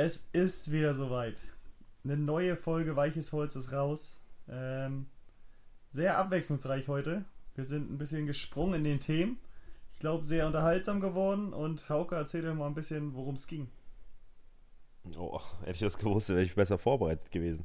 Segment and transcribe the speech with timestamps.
[0.00, 1.34] Es ist wieder soweit.
[2.04, 4.20] Eine neue Folge Weiches Holz ist raus.
[4.48, 5.06] Ähm,
[5.88, 7.24] sehr abwechslungsreich heute.
[7.56, 9.38] Wir sind ein bisschen gesprungen in den Themen.
[9.92, 11.52] Ich glaube, sehr unterhaltsam geworden.
[11.52, 13.66] Und Hauke, erzähl dir mal ein bisschen, worum es ging.
[15.18, 17.64] Oh, hätte ich das gewusst, wäre ich besser vorbereitet gewesen.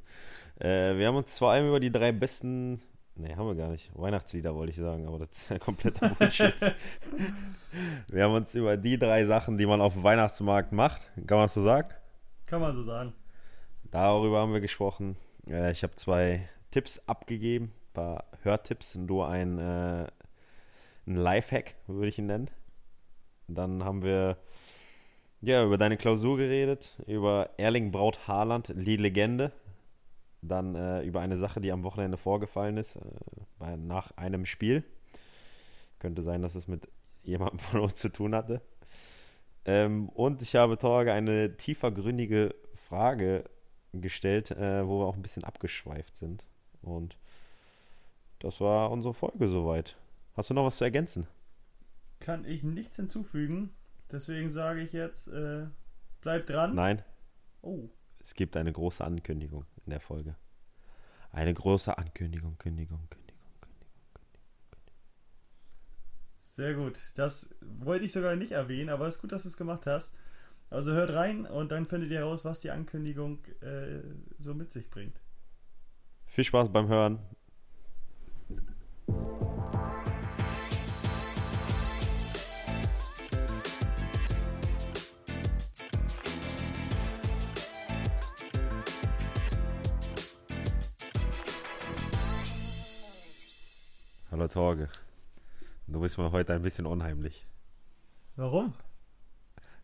[0.59, 2.81] Äh, wir haben uns vor allem über die drei besten,
[3.13, 6.55] nee, haben wir gar nicht, Weihnachtslieder wollte ich sagen, aber das ist ja kompletter Bullshit.
[8.11, 11.45] wir haben uns über die drei Sachen, die man auf dem Weihnachtsmarkt macht, kann man
[11.45, 11.93] das so sagen?
[12.53, 13.13] Kann man so sagen.
[13.89, 15.17] Darüber haben wir gesprochen.
[15.48, 20.05] Äh, ich habe zwei Tipps abgegeben, ein paar Hörtipps, nur ein, äh,
[21.07, 22.52] ein Lifehack, würde ich ihn nennen.
[23.48, 24.38] Dann haben wir
[25.41, 29.51] ja, über deine Klausur geredet, über Erling Braut Haaland, die Legende.
[30.43, 33.01] Dann äh, über eine Sache, die am Wochenende vorgefallen ist, äh,
[33.57, 34.84] bei, nach einem Spiel.
[35.98, 36.88] Könnte sein, dass es mit
[37.23, 38.62] jemandem von uns zu tun hatte.
[39.66, 43.45] Ähm, und ich habe Torge eine tiefergründige Frage
[43.94, 46.46] gestellt, äh, wo wir auch ein bisschen abgeschweift sind.
[46.82, 47.18] Und
[48.40, 49.96] das war unsere Folge soweit.
[50.35, 51.27] Hast du noch was zu ergänzen?
[52.20, 53.71] Kann ich nichts hinzufügen.
[54.12, 55.68] Deswegen sage ich jetzt, äh,
[56.21, 56.76] bleib dran.
[56.76, 57.04] Nein.
[57.62, 57.90] Oh.
[58.20, 60.35] Es gibt eine große Ankündigung in der Folge.
[61.32, 64.84] Eine große Ankündigung, Kündigung, Kündigung, Kündigung, Kündigung, Kündigung.
[66.56, 67.00] Sehr gut.
[67.16, 70.13] Das wollte ich sogar nicht erwähnen, aber es ist gut, dass du es gemacht hast.
[70.69, 74.01] Also hört rein und dann findet ihr heraus, was die Ankündigung äh,
[74.38, 75.19] so mit sich bringt.
[76.28, 77.18] Viel Spaß beim Hören.
[94.29, 94.88] Hallo Torge.
[95.88, 97.45] Du bist mir heute ein bisschen unheimlich.
[98.35, 98.73] Warum?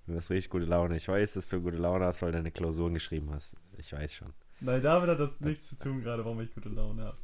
[0.08, 0.96] Du hast richtig gute Laune.
[0.96, 3.56] Ich weiß, dass du gute Laune hast, weil du deine Klausuren geschrieben hast.
[3.78, 4.34] Ich weiß schon.
[4.60, 7.18] Nein, damit hat das nichts zu tun, gerade warum ich gute Laune habe.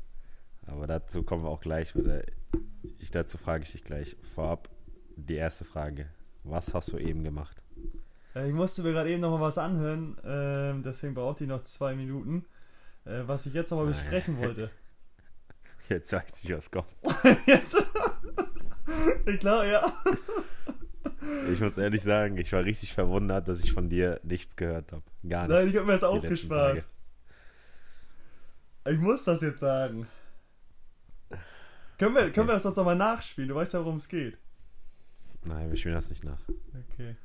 [0.68, 1.96] Aber dazu kommen wir auch gleich.
[1.96, 2.24] Oder
[3.00, 4.16] ich, dazu frage ich dich gleich.
[4.36, 4.70] Vorab
[5.16, 6.08] die erste Frage.
[6.44, 7.62] Was hast du eben gemacht?
[8.36, 11.96] Äh, Ich musste mir gerade eben nochmal was anhören, ähm, deswegen brauchte ich noch zwei
[11.96, 12.46] Minuten,
[13.06, 14.70] äh, was ich jetzt nochmal besprechen wollte.
[15.90, 16.88] Jetzt weiß ich, was kommt.
[17.46, 17.78] jetzt?
[19.26, 19.94] ich glaube, ja.
[21.52, 25.04] Ich muss ehrlich sagen, ich war richtig verwundert, dass ich von dir nichts gehört habe.
[25.28, 25.54] Gar nichts.
[25.54, 26.88] Nein, ich habe mir das aufgespart.
[28.88, 30.08] Ich muss das jetzt sagen.
[31.98, 33.50] Können wir, können wir das sonst nochmal nachspielen?
[33.50, 34.38] Du weißt ja, worum es geht.
[35.46, 36.40] Nein, wir spielen das nicht nach.
[36.94, 37.16] Okay.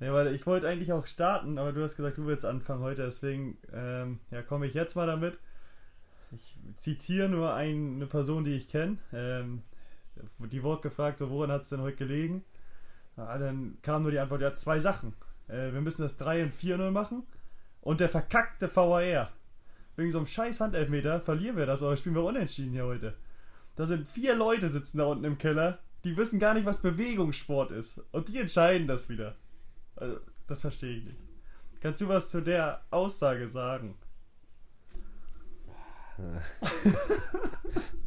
[0.00, 3.02] Ja, weil ich wollte eigentlich auch starten, aber du hast gesagt, du willst anfangen heute,
[3.02, 5.38] deswegen ähm, ja, komme ich jetzt mal damit.
[6.32, 8.98] Ich zitiere nur ein, eine Person, die ich kenne.
[9.12, 9.62] Ähm,
[10.38, 12.44] die wurde gefragt, so, woran hat es denn heute gelegen?
[13.16, 15.14] Ja, dann kam nur die Antwort, ja, zwei Sachen.
[15.48, 17.24] Äh, wir müssen das 3 und 4-0 machen
[17.80, 19.30] und der verkackte VAR.
[19.96, 23.14] Wegen so einem scheiß Handelfmeter verlieren wir das oder spielen wir unentschieden hier heute.
[23.76, 27.70] Da sind vier Leute sitzen da unten im Keller, die wissen gar nicht, was Bewegungssport
[27.70, 28.00] ist.
[28.12, 29.36] Und die entscheiden das wieder.
[29.96, 31.18] Also, das verstehe ich nicht.
[31.80, 33.96] Kannst du was zu der Aussage sagen?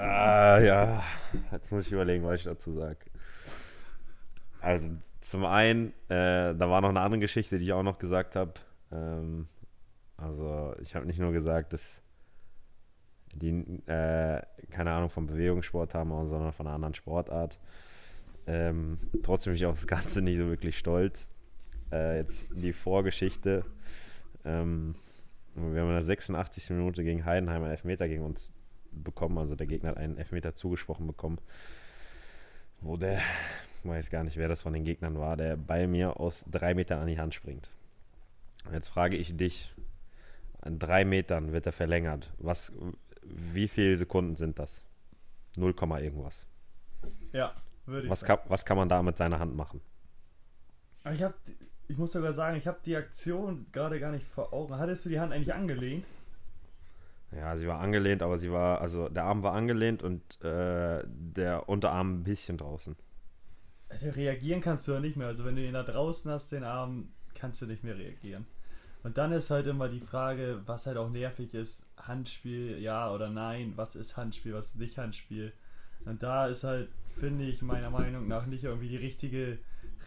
[0.00, 1.02] Ah, ja.
[1.52, 2.98] Jetzt muss ich überlegen, was ich dazu sage.
[4.60, 4.90] Also,
[5.20, 8.54] zum einen, äh, da war noch eine andere Geschichte, die ich auch noch gesagt habe.
[8.92, 9.48] Ähm,
[10.16, 12.00] also, ich habe nicht nur gesagt, dass
[13.34, 13.50] die
[13.86, 17.58] äh, keine Ahnung vom Bewegungssport haben, sondern von einer anderen Sportart.
[18.46, 21.28] Ähm, trotzdem bin ich auf das Ganze nicht so wirklich stolz.
[21.90, 23.64] Äh, jetzt die Vorgeschichte.
[24.44, 24.94] Ähm,
[25.54, 26.70] wir haben in der 86.
[26.70, 28.52] Minute gegen Heidenheim einen Elfmeter gegen uns
[29.02, 29.38] bekommen.
[29.38, 31.38] Also der Gegner hat einen Elfmeter zugesprochen bekommen,
[32.80, 33.20] wo der,
[33.82, 37.00] weiß gar nicht, wer das von den Gegnern war, der bei mir aus drei Metern
[37.00, 37.68] an die Hand springt.
[38.66, 39.74] Und jetzt frage ich dich,
[40.60, 42.32] an drei Metern wird er verlängert.
[42.38, 42.72] Was,
[43.22, 44.84] wie viele Sekunden sind das?
[45.56, 46.46] 0, irgendwas.
[47.32, 47.54] Ja,
[47.86, 48.40] würde ich Was sagen.
[48.40, 49.80] kann, was kann man da mit seiner Hand machen?
[51.12, 51.34] Ich, hab,
[51.86, 54.78] ich muss sogar sagen, ich habe die Aktion gerade gar nicht vor Augen.
[54.78, 56.06] Hattest du die Hand eigentlich angelehnt?
[57.36, 61.68] Ja, sie war angelehnt, aber sie war, also der Arm war angelehnt und äh, der
[61.68, 62.96] Unterarm ein bisschen draußen.
[63.88, 65.26] Also Reagieren kannst du ja nicht mehr.
[65.26, 68.46] Also wenn du ihn da draußen hast, den Arm, kannst du nicht mehr reagieren.
[69.02, 73.28] Und dann ist halt immer die Frage, was halt auch nervig ist, Handspiel, ja oder
[73.28, 75.52] nein, was ist Handspiel, was ist nicht Handspiel.
[76.06, 76.88] Und da ist halt,
[77.18, 79.58] finde ich, meiner Meinung nach nicht irgendwie die richtige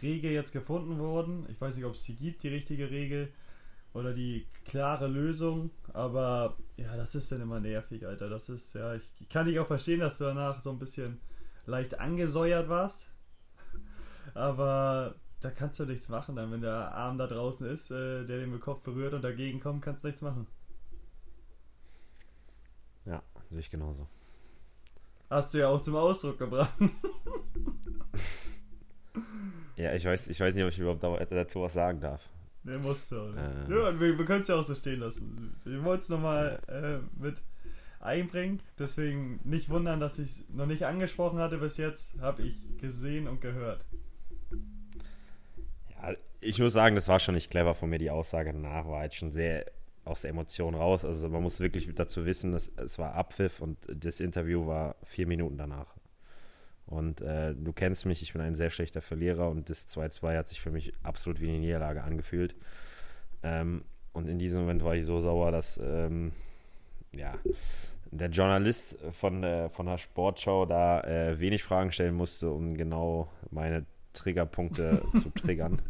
[0.02, 1.46] Regel jetzt gefunden worden.
[1.48, 3.32] Ich weiß nicht, ob es die gibt, die richtige Regel
[3.92, 8.28] oder die klare Lösung, aber ja, das ist dann immer nervig, Alter.
[8.28, 11.20] Das ist, ja, ich, ich kann dich auch verstehen, dass du danach so ein bisschen
[11.66, 13.08] leicht angesäuert warst.
[14.34, 18.38] Aber da kannst du nichts machen, dann, wenn der Arm da draußen ist, äh, der
[18.38, 20.46] den Kopf berührt und dagegen kommt, kannst du nichts machen.
[23.04, 24.06] Ja, sehe ich genauso.
[25.30, 26.72] Hast du ja auch zum Ausdruck gebracht.
[29.76, 31.02] ja, ich weiß, ich weiß nicht, ob ich überhaupt
[31.32, 32.28] dazu was sagen darf.
[32.68, 33.68] Der musst du auch nicht.
[33.68, 33.72] Äh.
[33.72, 35.56] Ja, wir, wir können es ja auch so stehen lassen.
[35.64, 37.36] Ich wollte es nochmal äh, mit
[38.00, 38.60] einbringen.
[38.78, 42.20] Deswegen nicht wundern, dass ich es noch nicht angesprochen hatte bis jetzt.
[42.20, 43.84] Habe ich gesehen und gehört.
[45.90, 47.98] Ja, ich muss sagen, das war schon nicht clever von mir.
[47.98, 49.66] Die Aussage danach war halt schon sehr
[50.04, 51.04] aus der Emotion raus.
[51.04, 55.26] Also man muss wirklich dazu wissen, dass es war Abpfiff und das Interview war vier
[55.26, 55.97] Minuten danach.
[56.88, 60.48] Und äh, du kennst mich, ich bin ein sehr schlechter Verlierer und das 2-2 hat
[60.48, 62.54] sich für mich absolut wie eine Niederlage angefühlt.
[63.42, 66.32] Ähm, und in diesem Moment war ich so sauer, dass ähm,
[67.12, 67.34] ja,
[68.10, 73.30] der Journalist von der, von der Sportschau da äh, wenig Fragen stellen musste, um genau
[73.50, 75.82] meine Triggerpunkte zu triggern.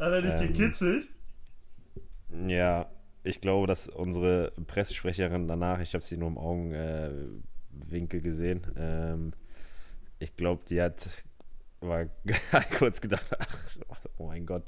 [0.00, 1.08] Hat er dich ähm, gekitzelt?
[2.48, 2.90] Ja,
[3.22, 9.32] ich glaube, dass unsere Pressesprecherin danach, ich habe sie nur im Augenwinkel äh, gesehen, ähm,
[10.18, 11.24] ich glaube, die hat
[11.80, 12.06] war
[12.78, 13.66] kurz gedacht, ach,
[14.18, 14.64] oh mein Gott,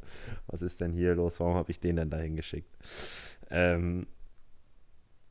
[0.46, 1.40] was ist denn hier los?
[1.40, 2.76] Warum habe ich den denn dahin geschickt?
[3.50, 4.06] Ähm,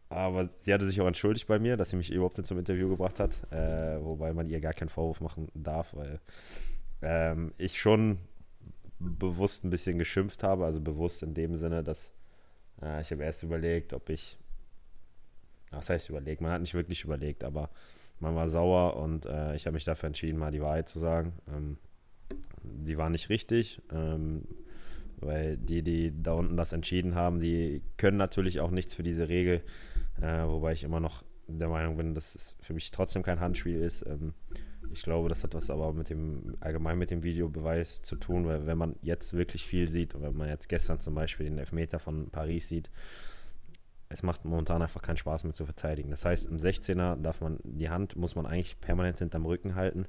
[0.10, 2.90] aber sie hatte sich auch entschuldigt bei mir, dass sie mich überhaupt nicht zum Interview
[2.90, 6.20] gebracht hat, äh, wobei man ihr gar keinen Vorwurf machen darf, weil
[7.02, 8.20] ähm, ich schon
[9.00, 12.14] bewusst ein bisschen geschimpft habe, also bewusst in dem Sinne, dass
[12.82, 14.38] äh, ich habe erst überlegt, ob ich,
[15.72, 17.70] was heißt überlegt, man hat nicht wirklich überlegt, aber
[18.20, 21.34] man war sauer und äh, ich habe mich dafür entschieden, mal die Wahrheit zu sagen.
[21.48, 21.78] Ähm,
[22.64, 23.82] die war nicht richtig.
[23.92, 24.44] Ähm,
[25.20, 29.30] weil die, die da unten das entschieden haben, die können natürlich auch nichts für diese
[29.30, 29.62] Regel,
[30.22, 33.82] äh, wobei ich immer noch der Meinung bin, dass es für mich trotzdem kein Handspiel
[33.82, 34.06] ist.
[34.06, 34.34] Ähm,
[34.94, 38.68] ich glaube, das hat was aber mit dem allgemein mit dem Videobeweis zu tun, weil
[38.68, 42.30] wenn man jetzt wirklich viel sieht, wenn man jetzt gestern zum Beispiel den Elfmeter von
[42.30, 42.90] Paris sieht,
[44.10, 46.10] es macht momentan einfach keinen Spaß mehr zu verteidigen.
[46.10, 50.06] Das heißt, im 16er darf man die Hand, muss man eigentlich permanent hinterm Rücken halten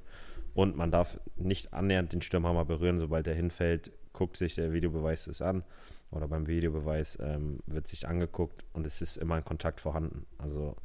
[0.53, 5.25] und man darf nicht annähernd den Stürmhammer berühren, sobald er hinfällt, guckt sich der Videobeweis
[5.25, 5.63] das an
[6.11, 10.25] oder beim Videobeweis ähm, wird sich angeguckt und es ist immer ein Kontakt vorhanden.
[10.37, 10.75] Also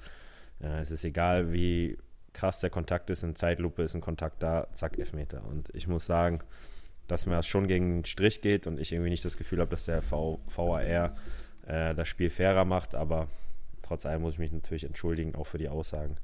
[0.60, 1.98] äh, es ist egal, wie
[2.32, 5.44] krass der Kontakt ist, in Zeitlupe ist ein Kontakt da, zack, Elfmeter.
[5.46, 6.40] Und ich muss sagen,
[7.06, 9.70] dass mir das schon gegen den Strich geht und ich irgendwie nicht das Gefühl habe,
[9.70, 11.14] dass der v VAR
[11.66, 13.28] äh, das Spiel fairer macht, aber
[13.82, 16.16] trotz allem muss ich mich natürlich entschuldigen, auch für die Aussagen.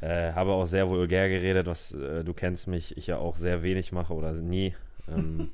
[0.00, 3.62] Äh, habe auch sehr vulgär geredet, was äh, du kennst mich, ich ja auch sehr
[3.62, 4.74] wenig mache oder nie.
[5.08, 5.50] Ähm,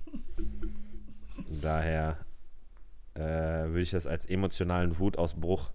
[1.63, 2.19] daher
[3.15, 5.71] äh, würde ich das als emotionalen Wutausbruch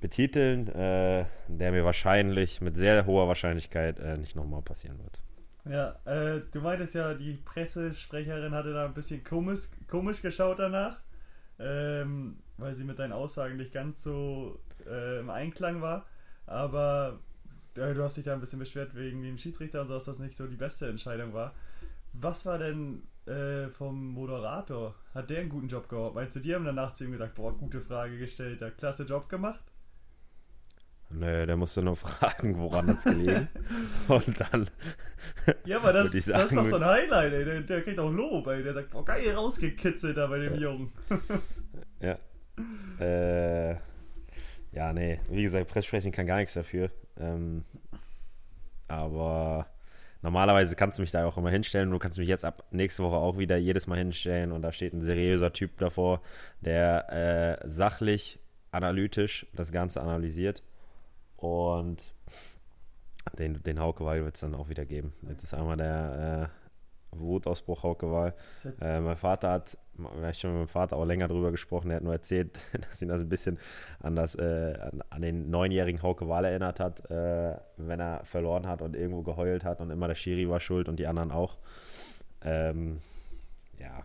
[0.00, 5.20] betiteln, äh, der mir wahrscheinlich mit sehr hoher Wahrscheinlichkeit äh, nicht nochmal passieren wird.
[5.66, 10.98] Ja, äh, du meintest ja, die Pressesprecherin hatte da ein bisschen komisch, komisch geschaut danach,
[11.60, 16.06] ähm, weil sie mit deinen Aussagen nicht ganz so äh, im Einklang war.
[16.46, 17.20] Aber
[17.76, 20.18] äh, du hast dich da ein bisschen beschwert wegen dem Schiedsrichter und so, dass das
[20.18, 21.54] nicht so die beste Entscheidung war.
[22.12, 24.94] Was war denn äh, vom Moderator?
[25.14, 26.14] Hat der einen guten Job gemacht?
[26.14, 29.28] Meinst du, die haben danach zu ihm gesagt, boah, gute Frage gestellt, der klasse Job
[29.28, 29.60] gemacht?
[31.10, 33.48] Nö, der musste nur fragen, woran hat's gelegen.
[34.08, 34.68] und dann.
[35.64, 37.44] Ja, aber das, sagen, das ist doch so ein Highlight, ey.
[37.44, 38.62] Der, der kriegt auch Lob, ey.
[38.62, 40.60] Der sagt, boah, geil rausgekitzelt da bei dem ja.
[40.60, 40.92] Jungen.
[42.00, 42.18] ja.
[43.04, 43.76] Äh,
[44.72, 45.20] ja, nee.
[45.28, 46.90] Wie gesagt, Presssprechen kann gar nichts dafür.
[47.18, 47.64] Ähm,
[48.86, 49.66] aber
[50.22, 51.90] normalerweise kannst du mich da auch immer hinstellen.
[51.90, 54.92] Du kannst mich jetzt ab nächste Woche auch wieder jedes Mal hinstellen und da steht
[54.92, 56.22] ein seriöser Typ davor,
[56.60, 58.38] der äh, sachlich,
[58.70, 60.62] analytisch das Ganze analysiert.
[61.40, 62.14] Und
[63.38, 65.12] den, den Hauke wird es dann auch wieder geben.
[65.28, 66.50] Jetzt ist einmal der
[67.12, 68.34] äh, Wutausbruch Hauke
[68.80, 72.04] Äh, mein Vater hat, ich habe mit meinem Vater auch länger drüber gesprochen, er hat
[72.04, 73.58] nur erzählt, dass ihn das ein bisschen
[74.00, 78.82] an, das, äh, an, an, den neunjährigen Hauke erinnert hat, äh, wenn er verloren hat
[78.82, 81.56] und irgendwo geheult hat und immer der Schiri war schuld und die anderen auch.
[82.42, 83.00] Ähm,
[83.78, 84.04] ja.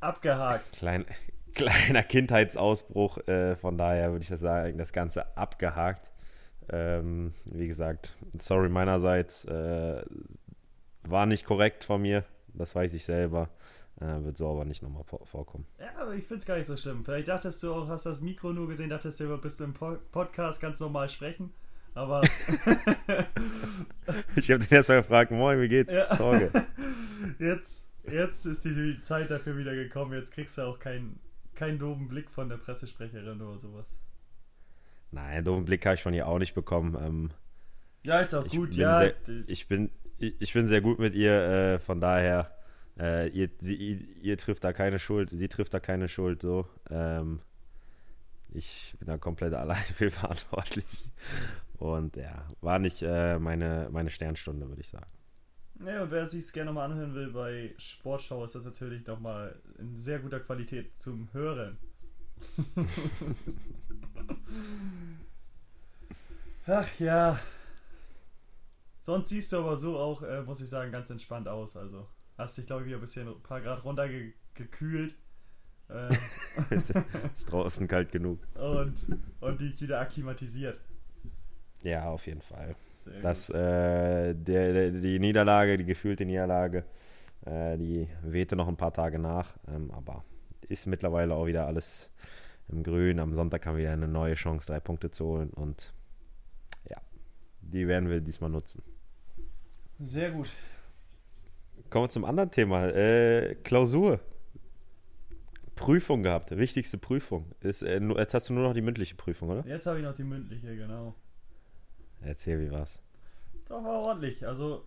[0.00, 0.72] Abgehakt.
[0.72, 1.06] Klein,
[1.54, 3.18] kleiner Kindheitsausbruch.
[3.28, 6.10] Äh, von daher würde ich das sagen, das Ganze abgehakt.
[6.70, 9.44] Ähm, wie gesagt, sorry meinerseits.
[9.44, 10.02] Äh,
[11.02, 12.24] war nicht korrekt von mir.
[12.54, 13.50] Das weiß ich selber.
[14.00, 15.66] Äh, wird so aber nicht nochmal vorkommen.
[15.78, 17.04] Ja, aber ich finde es gar nicht so schlimm.
[17.04, 20.60] Vielleicht dachtest du auch, hast das Mikro nur gesehen, dachtest du, bist du im Podcast
[20.60, 21.52] ganz normal sprechen.
[21.94, 22.22] Aber.
[24.34, 25.92] ich habe den erst mal gefragt, moin, wie geht's?
[25.92, 26.12] Ja.
[26.16, 26.50] Sorge.
[27.38, 30.12] Jetzt, jetzt ist die Zeit dafür wieder gekommen.
[30.12, 31.18] Jetzt kriegst du auch keinen
[31.56, 33.98] keinen doofen Blick von der Pressesprecherin oder sowas.
[35.10, 36.96] Nein, einen doofen Blick habe ich von ihr auch nicht bekommen.
[37.00, 37.30] Ähm,
[38.04, 39.00] ja, ist auch gut, ja.
[39.00, 39.14] Sehr,
[39.46, 42.50] ich bin, ich bin sehr gut mit ihr, äh, von daher,
[42.98, 43.76] äh, ihr, sie,
[44.22, 46.68] ihr, trifft da keine Schuld, sie trifft da keine Schuld, so.
[46.90, 47.40] Ähm,
[48.52, 51.10] ich bin da komplett allein für verantwortlich.
[51.78, 55.10] Und ja, war nicht äh, meine, meine Sternstunde, würde ich sagen.
[55.82, 59.60] Ja, und wer sich es gerne mal anhören will bei Sportschau, ist das natürlich nochmal
[59.78, 61.78] in sehr guter Qualität zum Hören.
[66.66, 67.38] Ach ja.
[69.02, 71.76] Sonst siehst du aber so auch, äh, muss ich sagen, ganz entspannt aus.
[71.76, 75.14] Also hast dich, glaube ich, wieder ein bisschen ein paar Grad runtergekühlt.
[75.86, 76.16] Äh,
[76.70, 76.94] ist,
[77.36, 78.40] ist draußen kalt genug.
[78.54, 78.94] Und,
[79.40, 80.80] und dich wieder akklimatisiert.
[81.82, 82.74] Ja, auf jeden Fall.
[83.22, 86.84] Das, äh, der, der, die Niederlage, die gefühlte Niederlage,
[87.44, 90.24] äh, die wehte noch ein paar Tage nach, ähm, aber
[90.68, 92.10] ist mittlerweile auch wieder alles
[92.68, 93.20] im Grün.
[93.20, 95.92] Am Sonntag haben wir eine neue Chance, drei Punkte zu holen und
[96.88, 96.96] ja,
[97.60, 98.82] die werden wir diesmal nutzen.
[99.98, 100.48] Sehr gut.
[101.90, 102.88] Kommen wir zum anderen Thema.
[102.88, 104.20] Äh, Klausur.
[105.76, 107.52] Prüfung gehabt, wichtigste Prüfung.
[107.60, 109.66] Ist, äh, jetzt hast du nur noch die mündliche Prüfung, oder?
[109.66, 111.14] Jetzt habe ich noch die mündliche, genau.
[112.24, 113.00] Erzähl, wie war's?
[113.68, 114.46] Doch, war ordentlich.
[114.46, 114.86] Also,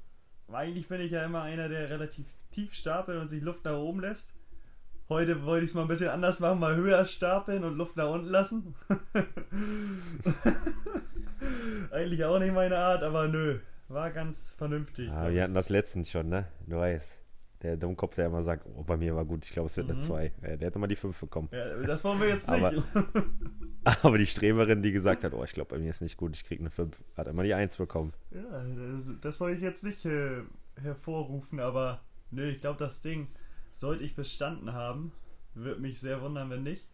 [0.51, 4.00] eigentlich bin ich ja immer einer, der relativ tief stapelt und sich Luft nach oben
[4.00, 4.34] lässt.
[5.10, 8.10] Heute wollte ich es mal ein bisschen anders machen, mal höher stapeln und Luft nach
[8.10, 8.75] unten lassen.
[11.91, 13.60] eigentlich auch nicht meine Art, aber nö.
[13.88, 15.10] War ganz vernünftig.
[15.10, 16.48] Ah, wir hatten das letztens schon, ne?
[16.65, 17.16] Du weißt.
[17.64, 19.96] Der Dummkopf, der immer sagt, oh, bei mir war gut, ich glaube, es wird mhm.
[19.96, 20.30] eine 2.
[20.60, 21.50] Der hat immer die 5 bekommen.
[21.52, 22.64] Ja, das wollen wir jetzt nicht.
[22.64, 22.84] Aber,
[24.04, 26.46] aber die Streberin, die gesagt hat, oh, ich glaube, bei mir ist nicht gut, ich
[26.46, 28.14] kriege eine 5, hat immer die 1 bekommen.
[28.30, 30.42] Ja, das, das wollte ich jetzt nicht äh,
[30.76, 33.28] hervorrufen, aber nö, ich glaube, das Ding
[33.72, 35.12] sollte ich bestanden haben.
[35.54, 36.88] Würde mich sehr wundern, wenn nicht.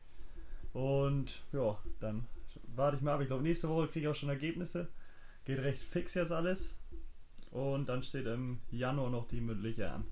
[0.71, 2.25] Und ja, dann
[2.75, 3.21] warte ich mal ab.
[3.21, 4.87] Ich glaube, nächste Woche kriege ich auch schon Ergebnisse.
[5.45, 6.79] Geht recht fix jetzt alles.
[7.51, 10.05] Und dann steht im Januar noch die mündliche an.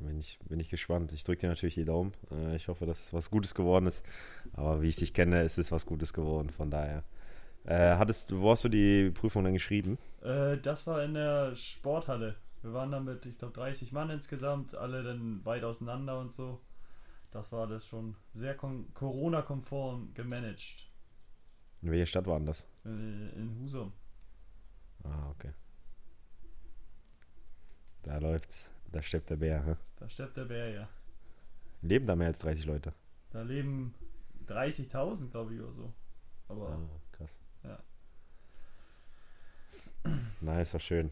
[0.00, 1.12] Bin ich, bin ich gespannt.
[1.12, 2.12] Ich drücke dir natürlich die Daumen.
[2.30, 4.04] Äh, ich hoffe, dass was Gutes geworden ist.
[4.52, 6.50] Aber wie ich dich kenne, ist es was Gutes geworden.
[6.50, 7.04] Von daher.
[7.64, 9.98] Äh, hattest, wo hast du die Prüfung dann geschrieben?
[10.22, 12.36] Äh, das war in der Sporthalle.
[12.62, 16.60] Wir waren da mit, ich glaube, 30 Mann insgesamt, alle dann weit auseinander und so.
[17.30, 20.88] Das war das schon sehr Corona-konform gemanagt.
[21.82, 22.64] In welcher Stadt waren das?
[22.84, 23.92] In, in Husum.
[25.02, 25.52] Ah, okay.
[28.02, 28.68] Da läuft's.
[28.94, 29.74] Da stirbt der Bär, hä?
[29.96, 30.88] Da stirbt der Bär, ja.
[31.82, 32.92] Leben da mehr als 30 Leute?
[33.32, 33.92] Da leben
[34.46, 35.92] 30.000, glaube ich, oder so.
[36.46, 36.68] Aber.
[36.68, 37.36] Ah, krass.
[37.64, 37.82] Ja.
[40.40, 41.10] Na, ist doch schön.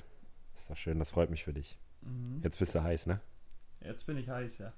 [0.55, 1.77] Ist doch schön, das freut mich für dich.
[2.03, 2.41] Mhm.
[2.45, 3.21] Jetzt bist du heiß, ne?
[3.81, 4.73] Jetzt bin ich heiß, ja.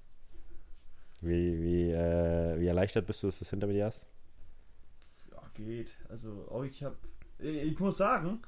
[1.21, 4.07] Wie, wie, äh, wie erleichtert bist du, dass du es hinter mir hast?
[5.31, 5.93] Ja, geht.
[6.09, 6.97] Also, oh, ich habe.
[7.39, 8.41] Ich muss sagen,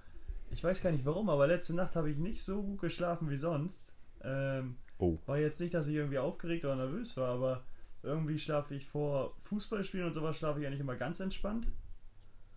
[0.48, 3.36] ich weiß gar nicht warum, aber letzte Nacht habe ich nicht so gut geschlafen wie
[3.36, 3.92] sonst.
[4.22, 5.18] Ähm, oh.
[5.26, 7.64] War jetzt nicht, dass ich irgendwie aufgeregt oder nervös war, aber
[8.02, 11.66] irgendwie schlafe ich vor Fußballspielen und sowas schlafe ich eigentlich immer ganz entspannt.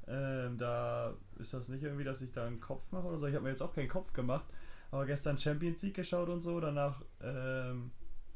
[0.08, 3.28] Ähm, da ist das nicht irgendwie, dass ich da einen Kopf mache oder so.
[3.28, 4.46] Ich habe mir jetzt auch keinen Kopf gemacht,
[4.92, 7.92] aber gestern Champions League geschaut und so, danach ähm,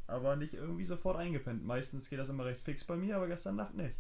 [0.08, 1.64] aber nicht irgendwie sofort eingepennt.
[1.64, 3.96] Meistens geht das immer recht fix bei mir, aber gestern Nacht nicht.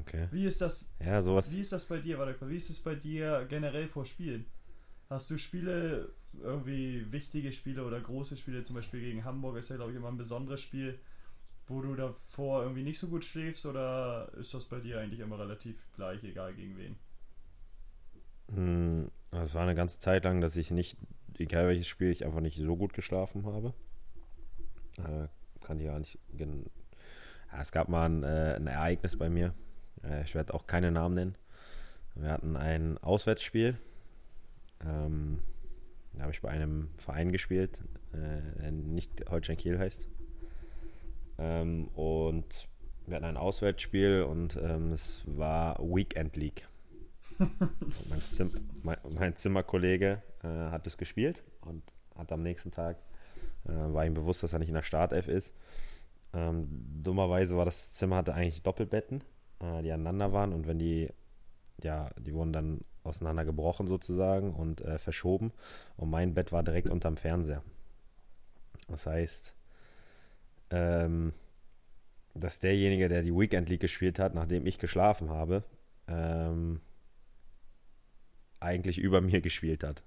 [0.00, 0.28] Okay.
[0.30, 0.86] Wie ist das?
[1.04, 1.50] Ja, sowas.
[1.50, 2.18] Wie ist das bei dir?
[2.18, 4.46] Warte, wie ist es bei dir generell vor Spielen?
[5.08, 9.76] Hast du Spiele, irgendwie wichtige Spiele oder große Spiele, zum Beispiel gegen Hamburg ist ja,
[9.76, 10.98] glaube ich, immer ein besonderes Spiel,
[11.66, 15.38] wo du davor irgendwie nicht so gut schläfst oder ist das bei dir eigentlich immer
[15.38, 16.96] relativ gleich, egal gegen wen?
[18.54, 20.98] Hm, es war eine ganze Zeit lang, dass ich nicht,
[21.38, 23.74] egal welches Spiel, ich einfach nicht so gut geschlafen habe.
[24.98, 25.28] Äh,
[25.64, 26.18] kann ich ja nicht.
[26.36, 29.54] Ja, es gab mal ein, äh, ein Ereignis bei mir.
[30.02, 31.34] Äh, ich werde auch keine Namen nennen.
[32.16, 33.78] Wir hatten ein Auswärtsspiel
[34.84, 35.38] ähm,
[36.12, 40.08] da habe ich bei einem Verein gespielt, äh, der nicht Holstein Kiel heißt.
[41.38, 42.68] Ähm, und
[43.06, 46.68] wir hatten ein Auswärtsspiel und ähm, es war Weekend League.
[47.38, 48.52] mein, Zim
[48.82, 51.82] mein, mein, Zimmerkollege äh, hat es gespielt und
[52.14, 52.98] hat am nächsten Tag,
[53.64, 55.54] äh, war ihm bewusst, dass er nicht in der Startelf ist.
[56.32, 56.68] Ähm,
[57.02, 59.24] dummerweise war das Zimmer hatte eigentlich Doppelbetten,
[59.60, 61.08] äh, die aneinander waren und wenn die,
[61.82, 65.52] ja, die wurden dann auseinandergebrochen sozusagen und äh, verschoben.
[65.96, 67.62] Und mein Bett war direkt unterm Fernseher.
[68.88, 69.54] Das heißt,
[70.70, 71.32] ähm,
[72.34, 75.64] dass derjenige, der die Weekend League gespielt hat, nachdem ich geschlafen habe,
[76.08, 76.80] ähm,
[78.60, 80.02] eigentlich über mir gespielt hat.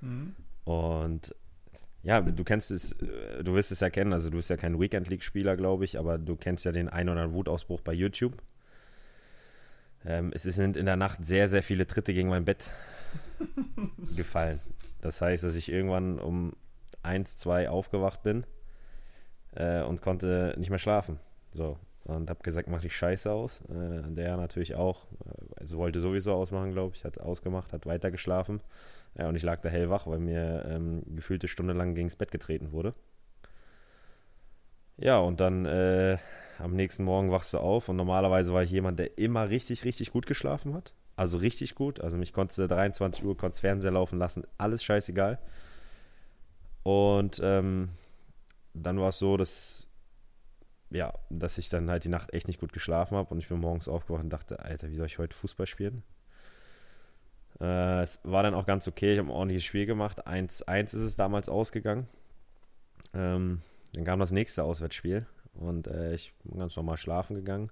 [0.00, 0.34] Mhm.
[0.64, 1.34] Und
[2.02, 4.78] ja, du kennst es, äh, du wirst es ja kennen, also du bist ja kein
[4.78, 8.34] Weekend League-Spieler, glaube ich, aber du kennst ja den ein oder anderen Wutausbruch bei YouTube.
[10.08, 12.72] Ähm, es sind in der Nacht sehr, sehr viele Tritte gegen mein Bett
[14.16, 14.58] gefallen.
[15.02, 16.54] Das heißt, dass ich irgendwann um
[17.02, 18.44] 1, 2 aufgewacht bin
[19.54, 21.20] äh, und konnte nicht mehr schlafen.
[21.52, 21.78] So.
[22.04, 23.60] Und habe gesagt, mach dich scheiße aus.
[23.66, 25.04] Äh, der natürlich auch.
[25.26, 27.04] Äh, also wollte sowieso ausmachen, glaube ich.
[27.04, 28.62] Hat ausgemacht, hat weiter geschlafen.
[29.14, 32.72] Ja, und ich lag da hellwach, weil mir ähm, gefühlte Stunde lang gegens Bett getreten
[32.72, 32.94] wurde.
[34.96, 36.16] Ja, und dann äh,
[36.58, 40.10] am nächsten Morgen wachst du auf und normalerweise war ich jemand, der immer richtig, richtig
[40.10, 40.92] gut geschlafen hat.
[41.16, 42.00] Also richtig gut.
[42.00, 45.38] Also mich konntest du 23 Uhr, konntest Fernseher laufen lassen, alles scheißegal.
[46.82, 47.90] Und ähm,
[48.74, 49.86] dann war es so, dass
[50.90, 53.60] ja, dass ich dann halt die Nacht echt nicht gut geschlafen habe und ich bin
[53.60, 56.02] morgens aufgewacht und dachte, Alter, wie soll ich heute Fußball spielen?
[57.60, 60.26] Äh, es war dann auch ganz okay, ich habe ein ordentliches Spiel gemacht.
[60.26, 62.08] 1-1 ist es damals ausgegangen.
[63.12, 63.62] Ähm,
[63.94, 65.26] dann kam das nächste Auswärtsspiel
[65.58, 67.70] und äh, ich bin ganz normal schlafen gegangen.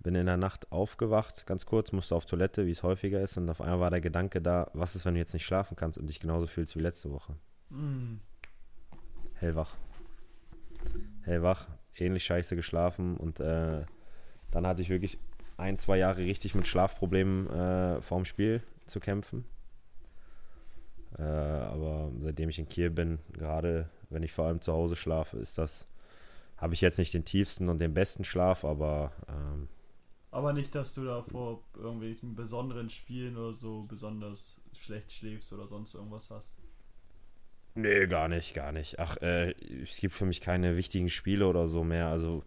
[0.00, 3.38] Bin in der Nacht aufgewacht, ganz kurz, musste auf Toilette, wie es häufiger ist.
[3.38, 5.98] Und auf einmal war der Gedanke da, was ist, wenn du jetzt nicht schlafen kannst
[5.98, 7.34] und dich genauso fühlst wie letzte Woche?
[7.70, 8.20] Mm.
[9.34, 9.74] Hellwach.
[11.22, 13.16] Hellwach, ähnlich scheiße geschlafen.
[13.16, 13.84] Und äh,
[14.50, 15.18] dann hatte ich wirklich
[15.56, 19.44] ein, zwei Jahre richtig mit Schlafproblemen äh, vorm Spiel zu kämpfen.
[21.18, 25.38] Äh, aber seitdem ich in Kiel bin, gerade wenn ich vor allem zu Hause schlafe,
[25.38, 25.88] ist das,
[26.56, 29.12] habe ich jetzt nicht den tiefsten und den besten Schlaf, aber.
[29.28, 29.68] Ähm,
[30.30, 35.66] aber nicht, dass du da vor irgendwelchen besonderen Spielen oder so besonders schlecht schläfst oder
[35.66, 36.56] sonst irgendwas hast.
[37.74, 38.98] Nee, gar nicht, gar nicht.
[38.98, 42.08] Ach, äh, es gibt für mich keine wichtigen Spiele oder so mehr.
[42.08, 42.42] Also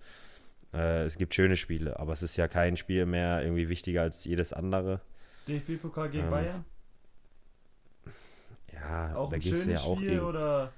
[0.73, 4.23] äh, es gibt schöne Spiele, aber es ist ja kein Spiel mehr irgendwie wichtiger als
[4.25, 5.01] jedes andere.
[5.47, 6.65] DFB-Pokal gegen ähm, Bayern?
[8.73, 10.73] Ja, auch da ein schönes ja auch Spiel gegen, oder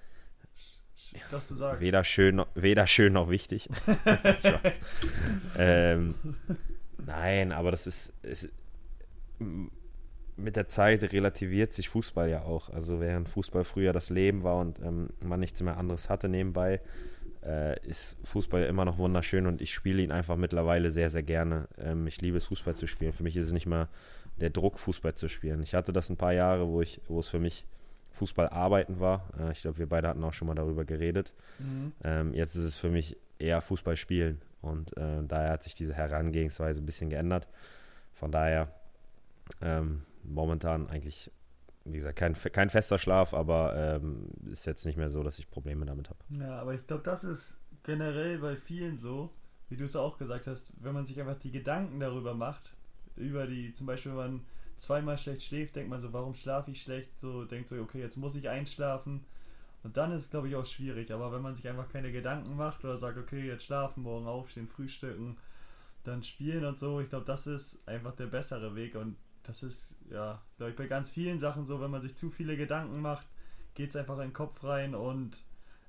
[1.32, 1.82] dass du sagst.
[1.82, 3.70] Weder schön, weder schön noch wichtig.
[5.58, 6.16] ähm,
[6.98, 8.50] nein, aber das ist, ist,
[10.36, 12.70] mit der Zeit relativiert sich Fußball ja auch.
[12.70, 16.82] Also während Fußball früher das Leben war und ähm, man nichts mehr anderes hatte nebenbei,
[17.44, 21.68] äh, ist Fußball immer noch wunderschön und ich spiele ihn einfach mittlerweile sehr, sehr gerne.
[21.78, 23.14] Ähm, ich liebe es, Fußball zu spielen.
[23.14, 23.88] Für mich ist es nicht mal
[24.40, 25.62] der Druck, Fußball zu spielen.
[25.62, 27.66] Ich hatte das ein paar Jahre, wo ich, wo es für mich
[28.22, 29.28] Fußball arbeiten war.
[29.40, 31.34] Äh, ich glaube, wir beide hatten auch schon mal darüber geredet.
[31.58, 31.92] Mhm.
[32.04, 35.96] Ähm, jetzt ist es für mich eher Fußball spielen und äh, daher hat sich diese
[35.96, 37.48] Herangehensweise ein bisschen geändert.
[38.14, 38.72] Von daher
[39.60, 41.32] ähm, momentan eigentlich,
[41.84, 45.50] wie gesagt, kein, kein fester Schlaf, aber ähm, ist jetzt nicht mehr so, dass ich
[45.50, 46.20] Probleme damit habe.
[46.30, 49.32] Ja, aber ich glaube, das ist generell bei vielen so,
[49.70, 52.76] wie du es auch gesagt hast, wenn man sich einfach die Gedanken darüber macht,
[53.16, 54.46] über die, zum Beispiel, wenn man
[54.82, 57.20] zweimal schlecht schläft, denkt man so, warum schlafe ich schlecht?
[57.20, 59.24] So denkt so, okay, jetzt muss ich einschlafen.
[59.84, 61.12] Und dann ist es, glaube ich, auch schwierig.
[61.12, 64.68] Aber wenn man sich einfach keine Gedanken macht oder sagt, okay, jetzt schlafen, morgen aufstehen,
[64.68, 65.38] frühstücken,
[66.04, 68.96] dann spielen und so, ich glaube, das ist einfach der bessere Weg.
[68.96, 72.32] Und das ist, ja, glaube ich, bei ganz vielen Sachen so, wenn man sich zu
[72.32, 73.28] viele Gedanken macht,
[73.76, 75.38] geht es einfach in den Kopf rein und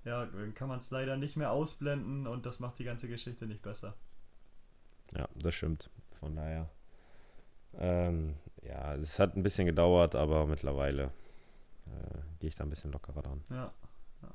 [0.04, 3.46] ja, dann kann man es leider nicht mehr ausblenden und das macht die ganze Geschichte
[3.46, 3.94] nicht besser.
[5.16, 5.88] Ja, das stimmt.
[6.20, 6.68] Von daher
[7.78, 11.04] ähm, ja, es hat ein bisschen gedauert, aber mittlerweile
[11.86, 13.42] äh, gehe ich da ein bisschen lockerer dran.
[13.50, 13.72] Ja,
[14.22, 14.28] ja.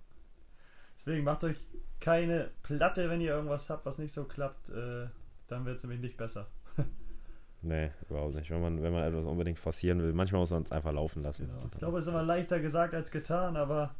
[0.96, 1.58] Deswegen macht euch
[2.00, 5.08] keine Platte, wenn ihr irgendwas habt, was nicht so klappt, äh,
[5.48, 6.48] dann wird es nämlich nicht besser.
[7.62, 8.50] nee, überhaupt nicht.
[8.50, 11.48] Wenn man, wenn man etwas unbedingt forcieren will, manchmal muss man es einfach laufen lassen.
[11.48, 11.70] Genau.
[11.72, 13.96] Ich glaube, es ist immer leichter gesagt als getan, aber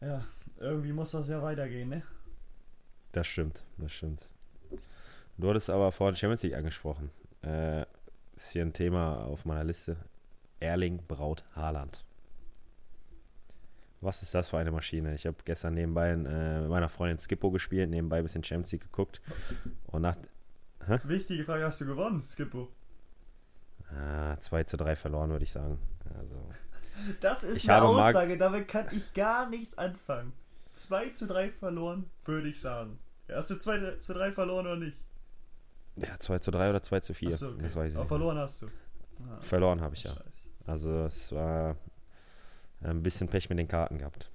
[0.00, 0.24] ja,
[0.58, 2.02] irgendwie muss das ja weitergehen, ne?
[3.12, 4.28] Das stimmt, das stimmt.
[5.36, 7.10] Du hattest aber vorhin Champions League angesprochen.
[7.42, 7.82] Äh,
[8.36, 9.96] ist hier ein Thema auf meiner Liste.
[10.60, 12.04] Erling Braut Haaland.
[14.00, 15.14] Was ist das für eine Maschine?
[15.14, 18.82] Ich habe gestern nebenbei äh, mit meiner Freundin Skippo gespielt, nebenbei ein bisschen Champions League
[18.82, 19.20] geguckt.
[19.86, 20.16] Und nach.
[20.86, 21.00] Hä?
[21.04, 22.68] Wichtige Frage, hast du gewonnen, Skippo?
[23.90, 25.78] Ah, 2 zu 3 verloren, würde ich sagen.
[26.16, 26.48] Also,
[27.20, 30.32] das ist eine Aussage, damit kann ich gar nichts anfangen.
[30.74, 32.98] 2 zu 3 verloren, würde ich sagen.
[33.28, 34.96] Hast du 2 zu 3 verloren oder nicht?
[36.00, 37.32] Ja, 2 zu 3 oder 2 zu 4.
[37.32, 37.62] So, okay.
[37.62, 38.08] Das weiß ich Aber nicht.
[38.08, 38.66] verloren hast du.
[39.20, 40.10] Ah, verloren habe ich ja.
[40.10, 40.48] Scheiße.
[40.66, 41.76] Also es war
[42.82, 44.30] ein bisschen Pech mit den Karten gehabt.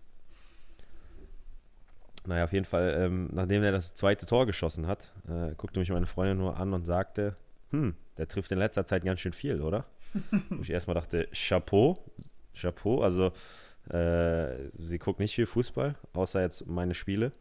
[2.26, 5.90] Naja, auf jeden Fall, ähm, nachdem er das zweite Tor geschossen hat, äh, guckte mich
[5.90, 7.36] meine Freundin nur an und sagte,
[7.72, 9.86] hm, der trifft in letzter Zeit ganz schön viel, oder?
[10.50, 12.04] Wo ich erstmal dachte, Chapeau,
[12.56, 13.32] Chapeau, also
[13.90, 17.34] äh, sie guckt nicht viel Fußball, außer jetzt meine Spiele.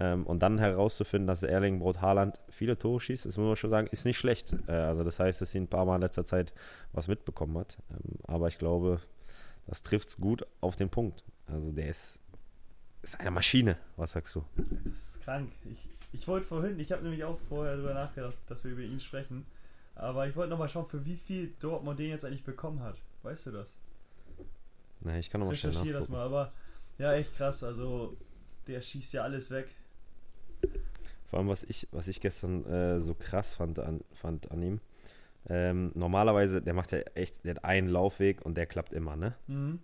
[0.00, 3.70] Ähm, und dann herauszufinden, dass Erling Brot Haaland viele Tore schießt, das muss man schon
[3.70, 4.54] sagen, ist nicht schlecht.
[4.68, 6.52] Äh, also das heißt, dass sie ein paar Mal in letzter Zeit
[6.92, 7.78] was mitbekommen hat.
[7.90, 9.00] Ähm, aber ich glaube,
[9.66, 11.24] das trifft es gut auf den Punkt.
[11.46, 12.20] Also der ist,
[13.02, 13.76] ist eine Maschine.
[13.96, 14.44] Was sagst du?
[14.84, 15.52] Das ist krank.
[15.70, 19.00] Ich, ich wollte vorhin, ich habe nämlich auch vorher darüber nachgedacht, dass wir über ihn
[19.00, 19.46] sprechen.
[19.96, 22.96] Aber ich wollte nochmal schauen, für wie viel Dortmund den jetzt eigentlich bekommen hat.
[23.24, 23.76] Weißt du das?
[25.00, 26.52] Nee, ich kann nochmal schnell Recherchiere das mal, aber
[26.98, 27.64] ja, echt krass.
[27.64, 28.16] Also,
[28.68, 29.74] der schießt ja alles weg.
[31.28, 34.80] Vor allem, was ich, was ich gestern äh, so krass fand an, fand an ihm.
[35.48, 39.34] Ähm, normalerweise, der macht ja echt, der hat einen Laufweg und der klappt immer, ne?
[39.46, 39.78] Mhm.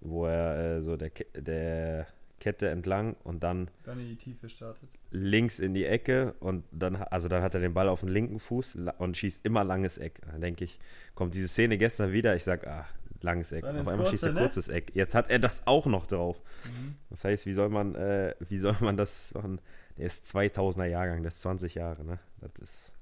[0.00, 2.06] Wo er äh, so der, der
[2.40, 4.88] Kette entlang und dann Dann in die Tiefe startet.
[5.10, 8.40] links in die Ecke und dann, also dann hat er den Ball auf den linken
[8.40, 10.20] Fuß und schießt immer langes Eck.
[10.30, 10.78] Dann denke ich,
[11.14, 12.86] kommt diese Szene gestern wieder, ich sag, ah,
[13.20, 13.62] langes Eck.
[13.62, 14.46] Dann auf einmal schießt er Kurze, ne?
[14.46, 14.90] kurzes Eck.
[14.94, 16.40] Jetzt hat er das auch noch drauf.
[16.64, 16.96] Mhm.
[17.10, 19.60] Das heißt, wie soll man, äh, wie soll man das machen?
[19.98, 22.18] Der ist 2000er Jahrgang, der ist 20 Jahre, ne?
[22.40, 22.92] Das ist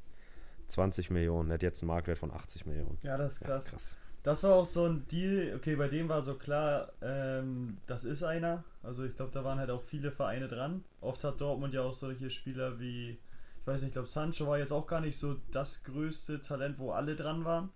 [0.68, 1.48] 20 Millionen.
[1.48, 2.98] Der hat jetzt einen Marktwert von 80 Millionen.
[3.02, 3.66] Ja, das ist Ja, krass.
[3.66, 3.96] krass.
[4.22, 8.22] Das war auch so ein Deal, okay, bei dem war so klar, ähm, das ist
[8.22, 8.64] einer.
[8.82, 10.84] Also ich glaube, da waren halt auch viele Vereine dran.
[11.00, 14.58] Oft hat Dortmund ja auch solche Spieler wie, ich weiß nicht, ich glaube, Sancho war
[14.58, 17.70] jetzt auch gar nicht so das größte Talent, wo alle dran waren,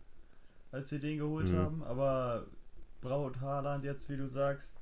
[0.71, 1.57] als sie den geholt Mhm.
[1.57, 1.83] haben.
[1.85, 2.45] Aber
[3.01, 4.77] Braut Haaland jetzt, wie du sagst,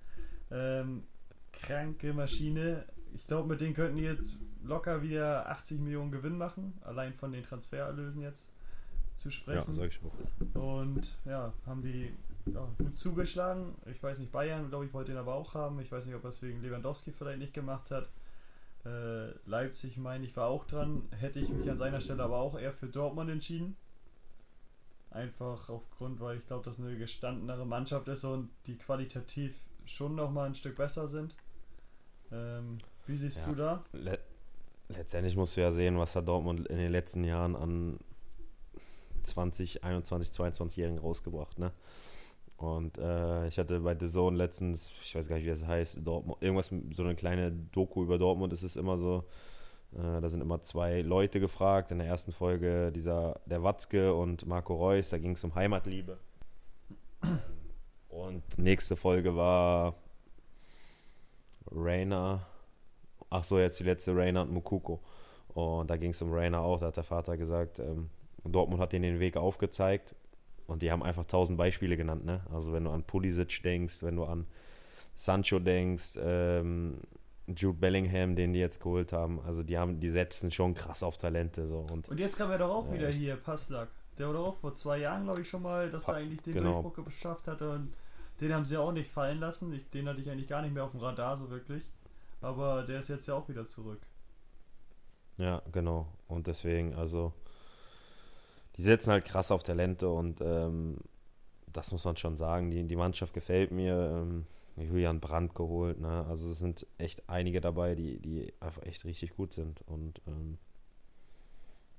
[0.50, 1.04] ähm,
[1.52, 2.84] kranke Maschine.
[3.14, 7.32] Ich glaube, mit denen könnten die jetzt locker wieder 80 Millionen Gewinn machen, allein von
[7.32, 8.50] den Transfererlösen jetzt
[9.14, 9.74] zu Ja, sprechen.
[9.74, 10.60] sag ich auch.
[10.60, 12.12] Und ja, haben die
[12.52, 13.74] ja, gut zugeschlagen.
[13.86, 15.80] Ich weiß nicht, Bayern, glaube ich, wollte ihn aber auch haben.
[15.80, 18.08] Ich weiß nicht, ob er es wegen Lewandowski vielleicht nicht gemacht hat.
[18.84, 21.02] Äh, Leipzig, meine ich, war auch dran.
[21.12, 23.76] Hätte ich mich an seiner Stelle aber auch eher für Dortmund entschieden.
[25.10, 30.46] Einfach aufgrund, weil ich glaube, dass eine gestandenere Mannschaft ist und die qualitativ schon nochmal
[30.46, 31.36] ein Stück besser sind.
[32.32, 33.52] Ähm, wie siehst Ja.
[33.52, 33.84] du da?
[33.92, 34.18] Le
[34.88, 37.98] letztendlich musst du ja sehen, was hat Dortmund in den letzten Jahren an
[39.22, 41.72] 20, 21, 22-Jährigen rausgebracht, ne?
[42.58, 45.98] Und äh, ich hatte bei The Zone letztens, ich weiß gar nicht, wie das heißt,
[46.04, 49.24] Dortmund, irgendwas, so eine kleine Doku über Dortmund ist es immer so.
[49.94, 51.90] Äh, da sind immer zwei Leute gefragt.
[51.90, 56.18] In der ersten Folge dieser, der Watzke und Marco Reus, da ging es um Heimatliebe.
[58.08, 59.96] Und nächste Folge war
[61.70, 62.46] Rainer.
[63.32, 65.00] Ach so, jetzt die letzte Rainer und Mukuko.
[65.54, 66.78] Und da ging es um Rainer auch.
[66.78, 68.10] Da hat der Vater gesagt, ähm,
[68.44, 70.14] Dortmund hat ihnen den Weg aufgezeigt.
[70.66, 72.24] Und die haben einfach tausend Beispiele genannt.
[72.24, 72.42] Ne?
[72.52, 74.46] Also wenn du an Pulisic denkst, wenn du an
[75.14, 76.98] Sancho denkst, ähm,
[77.46, 79.40] Jude Bellingham, den die jetzt geholt haben.
[79.40, 81.66] Also die haben, die setzen schon krass auf Talente.
[81.66, 81.86] So.
[81.90, 83.88] Und Und jetzt kam er doch auch Ja, wieder hier, Passlack.
[84.18, 86.54] Der war doch auch vor zwei Jahren, glaube ich, schon mal, dass er eigentlich den
[86.54, 86.82] genau.
[86.82, 87.70] Durchbruch geschafft hatte.
[87.70, 87.94] Und
[88.40, 89.72] den haben sie auch nicht fallen lassen.
[89.72, 91.82] Ich, den hatte ich eigentlich gar nicht mehr auf dem Radar, so wirklich.
[92.42, 94.00] Aber der ist jetzt ja auch wieder zurück.
[95.38, 96.08] Ja, genau.
[96.28, 97.32] Und deswegen, also,
[98.76, 100.98] die setzen halt krass auf Talente und ähm,
[101.72, 102.70] das muss man schon sagen.
[102.70, 103.94] Die, die Mannschaft gefällt mir.
[103.94, 106.24] Ähm, Julian Brandt geholt, ne?
[106.28, 109.82] Also es sind echt einige dabei, die, die einfach echt richtig gut sind.
[109.82, 110.58] Und ähm,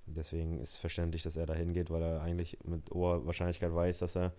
[0.08, 4.16] deswegen ist verständlich, dass er da hingeht, weil er eigentlich mit hoher Wahrscheinlichkeit weiß, dass
[4.16, 4.34] er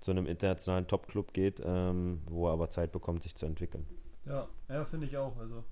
[0.00, 3.86] zu einem internationalen Top-Club geht, ähm, wo er aber Zeit bekommt, sich zu entwickeln.
[4.30, 5.36] Ja, ja, finde ich auch.
[5.38, 5.64] Also,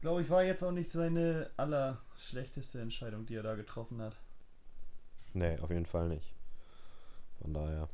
[0.00, 4.16] glaube ich, war jetzt auch nicht seine allerschlechteste Entscheidung, die er da getroffen hat.
[5.32, 6.34] Nee, auf jeden Fall nicht.
[7.40, 7.88] Von daher.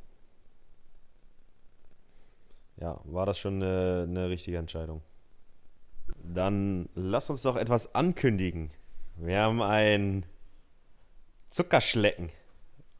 [2.78, 5.02] Ja, war das schon eine, eine richtige Entscheidung.
[6.22, 8.70] Dann lass uns doch etwas ankündigen.
[9.16, 10.24] Wir haben ein
[11.50, 12.30] Zuckerschlecken.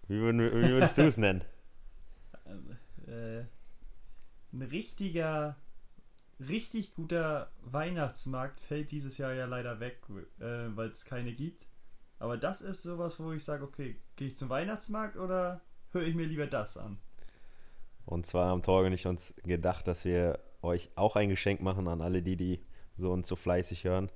[0.07, 1.45] Wie, würdest du es nennen?
[2.47, 3.45] Ähm, äh,
[4.53, 5.57] ein richtiger,
[6.41, 10.01] richtig guter Weihnachtsmarkt fällt dieses Jahr ja leider weg,
[10.41, 10.45] äh,
[10.77, 11.67] weil es keine gibt.
[12.19, 16.15] Aber das ist sowas, wo ich sage, okay, gehe ich zum Weihnachtsmarkt oder höre ich
[16.15, 16.99] mir lieber das an?
[18.07, 21.89] Und zwar haben Torge und ich uns gedacht, dass wir euch auch ein Geschenk machen
[21.89, 22.61] an alle die, die
[22.97, 24.11] so und so fleißig hören.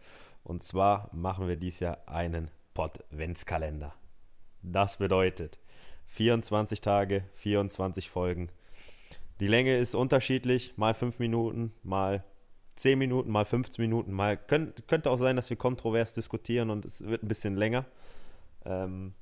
[0.45, 3.95] Und zwar machen wir dieses Jahr einen Podventskalender.
[4.63, 5.59] Das bedeutet
[6.07, 8.51] 24 Tage, 24 Folgen.
[9.41, 12.25] Die Länge ist unterschiedlich, mal 5 Minuten, mal
[12.77, 16.85] 10 Minuten, mal 15 Minuten, mal könnt, könnte auch sein, dass wir kontrovers diskutieren und
[16.85, 17.85] es wird ein bisschen länger.
[18.65, 19.15] Ähm,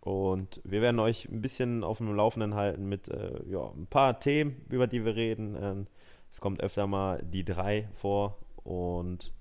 [0.00, 4.20] und wir werden euch ein bisschen auf dem Laufenden halten mit äh, ja, ein paar
[4.20, 5.56] Themen, über die wir reden.
[5.60, 5.86] Ähm,
[6.32, 8.38] es kommt öfter mal die drei vor.
[8.62, 9.32] Und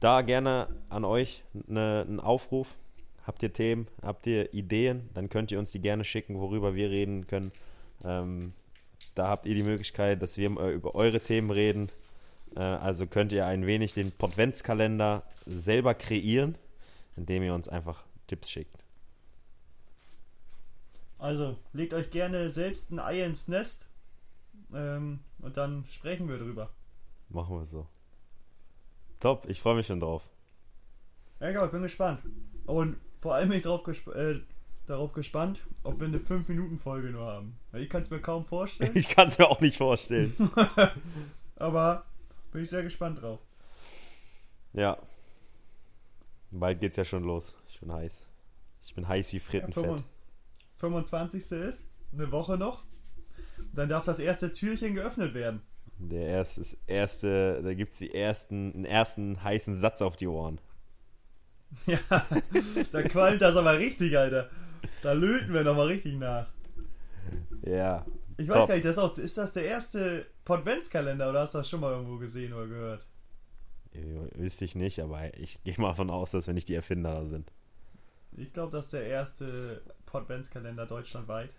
[0.00, 2.76] da gerne an euch ne, einen Aufruf.
[3.24, 6.90] Habt ihr Themen, habt ihr Ideen, dann könnt ihr uns die gerne schicken, worüber wir
[6.90, 7.52] reden können.
[8.02, 8.54] Ähm,
[9.18, 11.90] da habt ihr die Möglichkeit, dass wir äh, über eure Themen reden.
[12.54, 16.56] Äh, also könnt ihr ein wenig den Podventskalender selber kreieren,
[17.16, 18.78] indem ihr uns einfach Tipps schickt.
[21.18, 23.88] Also, legt euch gerne selbst ein Ei ins Nest
[24.72, 26.70] ähm, und dann sprechen wir drüber.
[27.28, 27.88] Machen wir so.
[29.18, 30.22] Top, ich freue mich schon drauf.
[31.40, 32.20] Ja, ich bin gespannt.
[32.66, 34.40] Und vor allem bin ich drauf gesp äh,
[34.88, 37.58] darauf gespannt, ob wir eine 5-Minuten-Folge nur haben.
[37.70, 38.92] Weil ich kann es mir kaum vorstellen.
[38.94, 40.34] Ich kann es mir auch nicht vorstellen.
[41.56, 42.04] aber
[42.52, 43.40] bin ich sehr gespannt drauf.
[44.72, 44.98] Ja.
[46.50, 47.54] Bald geht's ja schon los.
[47.68, 48.24] Ich bin heiß.
[48.82, 49.84] Ich bin heiß wie Frittenfett.
[49.84, 49.96] Ja,
[50.76, 51.52] 25.
[51.52, 52.84] ist, eine Woche noch.
[53.74, 55.62] Dann darf das erste Türchen geöffnet werden.
[55.98, 60.60] Der erste, erste da gibt's die ersten, einen ersten heißen Satz auf die Ohren.
[61.86, 61.98] Ja,
[62.92, 64.48] da qualmt das aber richtig, Alter.
[65.02, 66.48] Da löten wir nochmal richtig nach.
[67.62, 68.06] Ja.
[68.36, 68.68] Ich weiß top.
[68.68, 71.80] gar nicht, das ist, auch, ist das der erste Podventskalender oder hast du das schon
[71.80, 73.06] mal irgendwo gesehen oder gehört?
[74.36, 77.50] Wüsste ich nicht, aber ich gehe mal davon aus, dass wir nicht die Erfinder sind.
[78.36, 81.50] Ich glaube, das ist der erste Podventskalender deutschlandweit.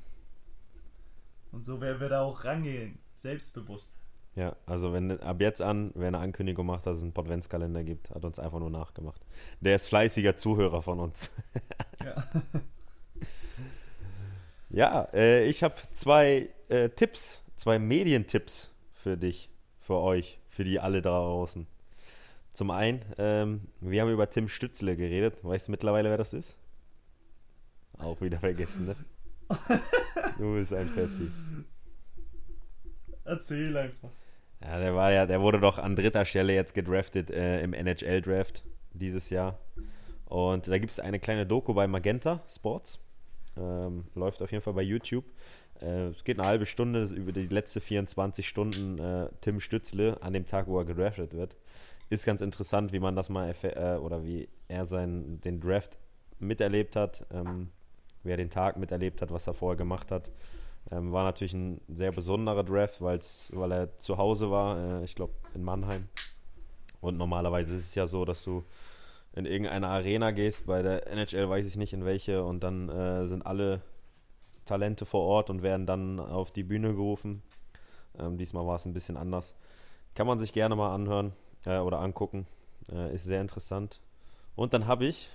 [1.51, 3.97] Und so werden wir da auch rangehen, selbstbewusst.
[4.35, 8.11] Ja, also wenn ab jetzt an, wer eine Ankündigung macht, dass es einen Podventskalender gibt,
[8.11, 9.21] hat uns einfach nur nachgemacht.
[9.59, 11.31] Der ist fleißiger Zuhörer von uns.
[12.03, 12.15] ja,
[14.69, 20.79] ja äh, ich habe zwei äh, Tipps, zwei Medientipps für dich, für euch, für die
[20.79, 21.67] alle da draußen.
[22.53, 25.43] Zum einen, ähm, wir haben über Tim Stützle geredet.
[25.43, 26.57] Weißt du mittlerweile, wer das ist?
[27.97, 28.95] Auch wieder vergessen, ne?
[30.37, 31.29] du bist ein Fessi.
[33.25, 34.09] Erzähl einfach.
[34.61, 38.63] Ja, der war ja, der wurde doch an dritter Stelle jetzt gedraftet äh, im NHL-Draft
[38.93, 39.59] dieses Jahr.
[40.25, 42.99] Und da gibt es eine kleine Doku bei Magenta Sports.
[43.57, 45.25] Ähm, läuft auf jeden Fall bei YouTube.
[45.81, 50.33] Äh, es geht eine halbe Stunde über die letzten 24 Stunden äh, Tim Stützle an
[50.33, 51.55] dem Tag, wo er gedraftet wird.
[52.09, 55.97] Ist ganz interessant, wie man das mal äh, oder wie er seinen, den Draft
[56.39, 57.69] miterlebt hat, ähm,
[58.23, 60.31] wie er den Tag miterlebt hat, was er vorher gemacht hat.
[60.91, 65.15] Ähm, war natürlich ein sehr besonderer Draft, weil's, weil er zu Hause war, äh, ich
[65.15, 66.07] glaube in Mannheim.
[67.01, 68.63] Und normalerweise ist es ja so, dass du
[69.33, 73.27] in irgendeine Arena gehst, bei der NHL weiß ich nicht in welche, und dann äh,
[73.27, 73.81] sind alle
[74.65, 77.41] Talente vor Ort und werden dann auf die Bühne gerufen.
[78.17, 79.55] Ähm, diesmal war es ein bisschen anders.
[80.15, 81.33] Kann man sich gerne mal anhören
[81.65, 82.47] äh, oder angucken.
[82.91, 84.01] Äh, ist sehr interessant.
[84.55, 85.29] Und dann habe ich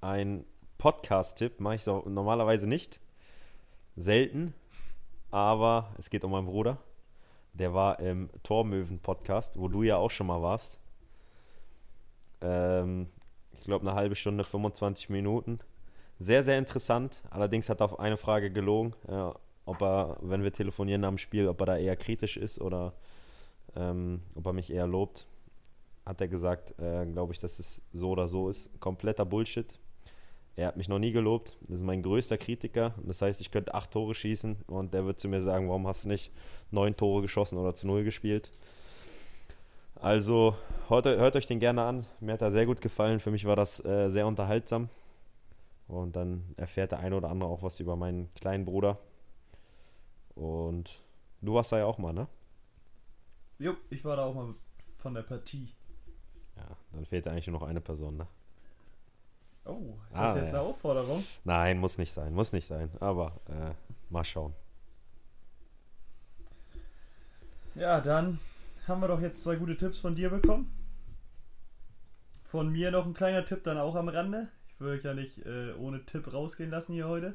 [0.00, 0.44] einen
[0.78, 3.00] Podcast-Tipp, mache ich so normalerweise nicht
[3.96, 4.54] selten,
[5.30, 6.78] aber es geht um meinen Bruder.
[7.52, 10.78] Der war im Tormöwen-Podcast, wo du ja auch schon mal warst.
[12.44, 13.08] Ähm,
[13.52, 15.58] ich glaube, eine halbe Stunde, 25 Minuten.
[16.18, 17.22] Sehr, sehr interessant.
[17.30, 19.30] Allerdings hat er auf eine Frage gelogen, äh,
[19.64, 22.92] ob er, wenn wir telefonieren am Spiel, ob er da eher kritisch ist oder
[23.74, 25.26] ähm, ob er mich eher lobt.
[26.04, 28.78] Hat er gesagt, äh, glaube ich, dass es so oder so ist.
[28.78, 29.66] Kompletter Bullshit.
[30.56, 31.56] Er hat mich noch nie gelobt.
[31.62, 32.94] Das ist mein größter Kritiker.
[33.02, 36.04] Das heißt, ich könnte acht Tore schießen und der wird zu mir sagen, warum hast
[36.04, 36.30] du nicht
[36.70, 38.50] neun Tore geschossen oder zu null gespielt?
[40.04, 40.54] Also
[40.88, 42.06] hört, hört euch den gerne an.
[42.20, 43.20] Mir hat er sehr gut gefallen.
[43.20, 44.90] Für mich war das äh, sehr unterhaltsam.
[45.88, 48.98] Und dann erfährt der eine oder andere auch was über meinen kleinen Bruder.
[50.34, 51.02] Und
[51.40, 52.28] du warst da ja auch mal, ne?
[53.58, 54.54] Jo, ich war da auch mal
[54.98, 55.72] von der Partie.
[56.56, 58.26] Ja, dann fehlt eigentlich nur noch eine Person, ne?
[59.64, 60.60] Oh, ist das ah, jetzt ja.
[60.60, 61.24] eine Aufforderung?
[61.44, 62.90] Nein, muss nicht sein, muss nicht sein.
[63.00, 63.72] Aber äh,
[64.10, 64.52] mal schauen.
[67.74, 68.38] Ja, dann
[68.88, 70.72] haben wir doch jetzt zwei gute Tipps von dir bekommen.
[72.44, 74.48] Von mir noch ein kleiner Tipp dann auch am Rande.
[74.68, 77.34] Ich will euch ja nicht äh, ohne Tipp rausgehen lassen hier heute.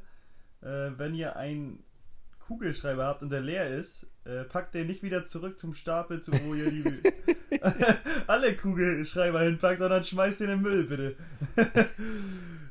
[0.62, 1.84] Äh, wenn ihr einen
[2.40, 6.32] Kugelschreiber habt und der leer ist, äh, packt den nicht wieder zurück zum Stapel, zu
[6.44, 6.84] wo ihr die
[8.28, 11.16] alle Kugelschreiber hinpackt, sondern schmeißt den in den Müll, bitte.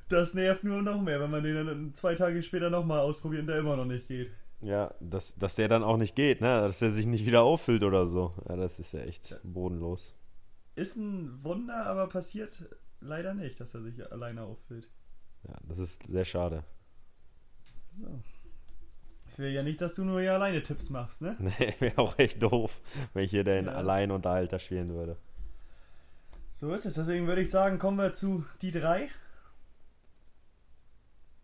[0.08, 3.48] das nervt nur noch mehr, wenn man den dann zwei Tage später nochmal ausprobiert und
[3.48, 4.30] der immer noch nicht geht.
[4.60, 6.60] Ja, dass, dass der dann auch nicht geht, ne?
[6.62, 8.34] Dass der sich nicht wieder auffüllt oder so.
[8.48, 10.14] Ja, das ist ja echt bodenlos.
[10.74, 12.68] Ist ein Wunder, aber passiert
[13.00, 14.88] leider nicht, dass er sich alleine auffüllt.
[15.46, 16.64] Ja, das ist sehr schade.
[18.00, 18.20] So.
[19.30, 21.36] Ich will ja nicht, dass du nur hier alleine Tipps machst, ne?
[21.58, 22.80] Nee, wäre auch echt doof,
[23.14, 23.72] wenn ich hier den ja.
[23.72, 25.16] Alleinunterhalter spielen würde.
[26.50, 26.94] So ist es.
[26.94, 29.08] Deswegen würde ich sagen, kommen wir zu die drei.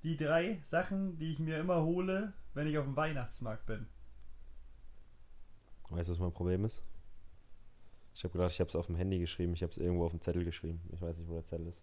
[0.05, 3.87] Die drei Sachen, die ich mir immer hole, wenn ich auf dem Weihnachtsmarkt bin.
[5.89, 6.83] Weißt du, was mein Problem ist?
[8.15, 9.55] Ich habe gedacht, ich habe es auf dem Handy geschrieben.
[9.55, 10.81] Ich habe es irgendwo auf dem Zettel geschrieben.
[10.93, 11.83] Ich weiß nicht, wo der Zettel ist.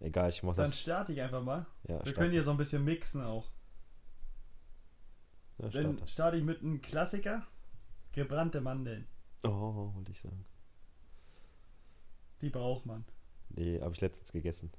[0.00, 0.70] Egal, ich mach das.
[0.70, 1.66] Dann starte ich einfach mal.
[1.88, 3.50] Ja, Wir können hier so ein bisschen mixen auch.
[5.58, 7.46] Ja, Dann starte ich mit einem Klassiker.
[8.12, 9.06] Gebrannte Mandeln.
[9.42, 10.44] Oh, wollte ich sagen.
[12.40, 13.04] Die braucht man.
[13.48, 14.70] Nee, habe ich letztens gegessen.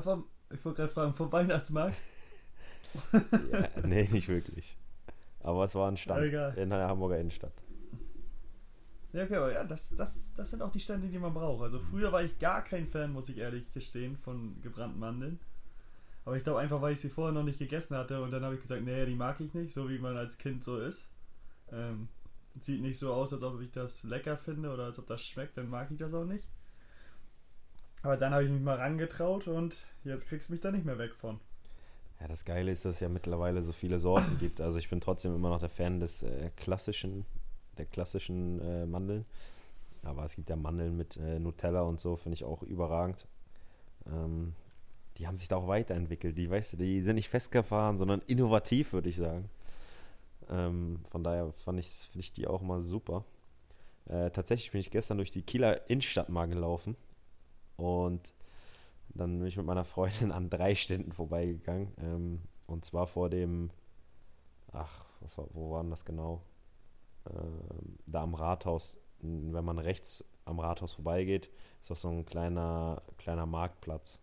[0.00, 1.96] Vom, ich wollte gerade fragen, vom Weihnachtsmarkt?
[3.12, 4.76] ja, nee, nicht wirklich.
[5.40, 6.56] Aber es war ein Stand Egal.
[6.56, 7.52] in der Hamburger Innenstadt.
[9.12, 11.62] Ja, okay, aber ja, das, das, das sind auch die Stände, die man braucht.
[11.62, 15.38] Also früher war ich gar kein Fan, muss ich ehrlich gestehen, von gebrannten Mandeln.
[16.24, 18.54] Aber ich glaube einfach, weil ich sie vorher noch nicht gegessen hatte und dann habe
[18.54, 21.10] ich gesagt, nee, die mag ich nicht, so wie man als Kind so ist.
[21.70, 22.08] Ähm,
[22.58, 25.58] sieht nicht so aus, als ob ich das lecker finde oder als ob das schmeckt,
[25.58, 26.48] dann mag ich das auch nicht.
[28.04, 30.98] Aber dann habe ich mich mal rangetraut und jetzt kriegst du mich da nicht mehr
[30.98, 31.40] weg von.
[32.20, 34.60] Ja, das Geile ist, dass es ja mittlerweile so viele Sorten gibt.
[34.60, 37.24] Also ich bin trotzdem immer noch der Fan des äh, klassischen,
[37.78, 39.24] der klassischen äh, Mandeln.
[40.02, 43.26] Aber es gibt ja Mandeln mit äh, Nutella und so, finde ich auch überragend.
[44.06, 44.52] Ähm,
[45.16, 46.36] die haben sich da auch weiterentwickelt.
[46.36, 49.48] Die, weißt du, die sind nicht festgefahren, sondern innovativ, würde ich sagen.
[50.50, 53.24] Ähm, von daher finde ich die auch mal super.
[54.04, 56.96] Äh, tatsächlich bin ich gestern durch die Kieler Innenstadt mal gelaufen
[57.76, 58.32] und
[59.08, 61.92] dann bin ich mit meiner Freundin an drei Ständen vorbeigegangen.
[61.98, 63.70] Ähm, und zwar vor dem,
[64.72, 66.42] ach, was war, wo war denn das genau?
[67.30, 68.98] Ähm, da am Rathaus.
[69.20, 71.48] Wenn man rechts am Rathaus vorbeigeht,
[71.80, 74.20] ist das so ein kleiner, kleiner Marktplatz.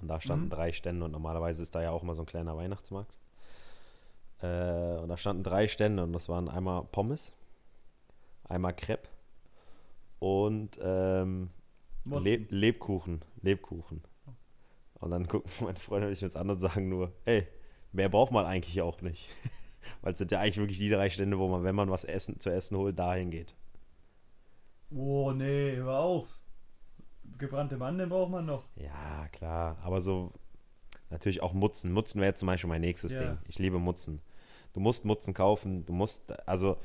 [0.00, 0.50] Und da standen mhm.
[0.50, 3.18] drei Stände und normalerweise ist da ja auch immer so ein kleiner Weihnachtsmarkt.
[4.40, 7.32] Äh, und da standen drei Stände und das waren einmal Pommes,
[8.44, 9.08] einmal Crepe
[10.20, 11.50] und ähm,
[12.10, 13.22] Le Lebkuchen.
[13.42, 14.02] Lebkuchen.
[15.00, 17.46] Und dann gucken meine Freunde und ich uns an und sagen nur, ey,
[17.92, 19.28] mehr braucht man eigentlich auch nicht.
[20.02, 22.40] Weil es sind ja eigentlich wirklich die drei Stände, wo man, wenn man was essen,
[22.40, 23.54] zu essen holt, dahin geht.
[24.90, 26.40] Oh, nee, hör auf.
[27.38, 28.66] Gebrannte Mandeln braucht man noch.
[28.76, 29.78] Ja, klar.
[29.82, 30.32] Aber so,
[31.10, 31.92] natürlich auch Mutzen.
[31.92, 33.20] Mutzen wäre zum Beispiel mein nächstes ja.
[33.20, 33.38] Ding.
[33.46, 34.20] Ich liebe Mutzen.
[34.72, 35.86] Du musst Mutzen kaufen.
[35.86, 36.78] Du musst, also,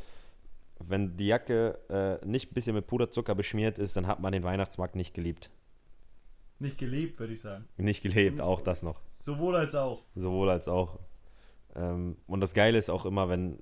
[0.87, 4.43] wenn die Jacke äh, nicht ein bisschen mit Puderzucker beschmiert ist, dann hat man den
[4.43, 5.49] Weihnachtsmarkt nicht geliebt.
[6.59, 7.65] Nicht gelebt, würde ich sagen.
[7.77, 9.01] Nicht gelebt, auch das noch.
[9.11, 10.03] Sowohl als auch.
[10.15, 10.99] Sowohl als auch.
[11.75, 13.59] Ähm, und das Geile ist auch immer, wenn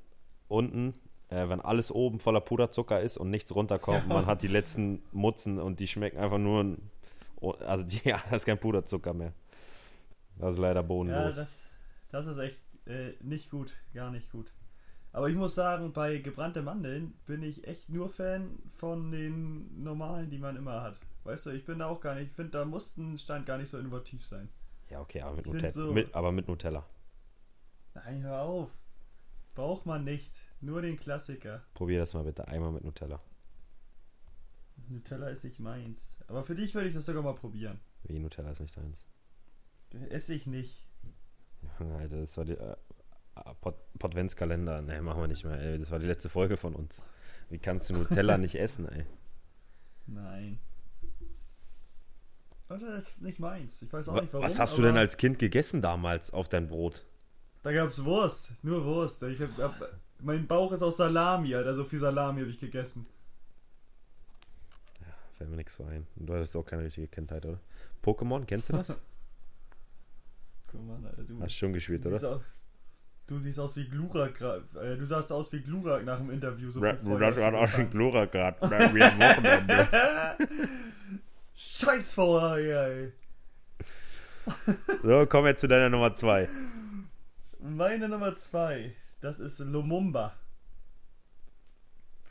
[0.48, 0.94] unten,
[1.30, 4.14] äh, wenn alles oben voller Puderzucker ist und nichts runterkommt, ja.
[4.14, 6.78] man hat die letzten Mutzen und die schmecken einfach nur,
[7.66, 9.34] also die, ja, das ist kein Puderzucker mehr.
[10.38, 11.36] Das ist leider bodenlos.
[11.36, 11.64] Ja, das,
[12.12, 14.52] das ist echt äh, nicht gut, gar nicht gut.
[15.14, 20.30] Aber ich muss sagen, bei gebrannte Mandeln bin ich echt nur Fan von den normalen,
[20.30, 21.00] die man immer hat.
[21.24, 23.58] Weißt du, ich bin da auch gar nicht, ich finde, da muss ein Stand gar
[23.58, 24.50] nicht so innovativ sein.
[24.90, 26.86] Ja, okay, aber mit, Nutella, so, mit, aber mit Nutella.
[27.94, 28.72] Nein, hör auf.
[29.54, 30.34] Braucht man nicht.
[30.62, 31.64] Nur den Klassiker.
[31.74, 33.22] Probier das mal bitte einmal mit Nutella.
[34.90, 36.20] Nutella ist nicht meins.
[36.28, 37.80] Aber für dich würde ich das sogar mal probieren.
[38.04, 39.08] Wie Nutella ist nicht deins?
[40.10, 40.88] Esse ich nicht.
[41.80, 42.58] Alter, das war die,
[43.36, 44.82] äh, Podventskalender.
[44.82, 45.60] Ne, machen wir nicht mehr.
[45.60, 45.78] Ey.
[45.78, 47.02] Das war die letzte Folge von uns.
[47.50, 49.06] Wie kannst du Nutella nicht essen, ey?
[50.08, 50.60] Nein.
[52.68, 53.82] Das ist nicht meins.
[53.82, 54.46] Ich weiß auch nicht warum.
[54.46, 57.06] Was hast du denn als Kind gegessen damals auf dein Brot?
[57.64, 58.52] Da gab's Wurst.
[58.64, 59.22] Nur Wurst.
[59.24, 61.76] Ich hab, hab, mein Bauch ist aus Salami, Alter.
[61.76, 63.06] So viel Salami habe ich gegessen.
[65.02, 66.08] Ja, fällt mir nichts so ein.
[66.16, 67.60] Du hattest auch keine richtige Kindheit, oder?
[68.04, 68.90] Pokémon, kennst du das?
[70.68, 71.42] Guck mal, Alter, du.
[71.42, 72.42] Hast schon gespielt, oder?
[73.32, 74.42] Auch, Du siehst aus wie Glurak.
[74.42, 76.70] Äh, du sahst aus wie Glurak nach dem Interview.
[76.70, 78.58] So Ra du sahst aus wie Glurak gerade.
[78.94, 79.88] Wie am Wochenende.
[81.56, 83.14] Scheiß VR, ey.
[85.02, 86.50] so, komm jetzt zu deiner Nummer 2.
[87.60, 90.34] Meine Nummer 2, das ist Lumumba.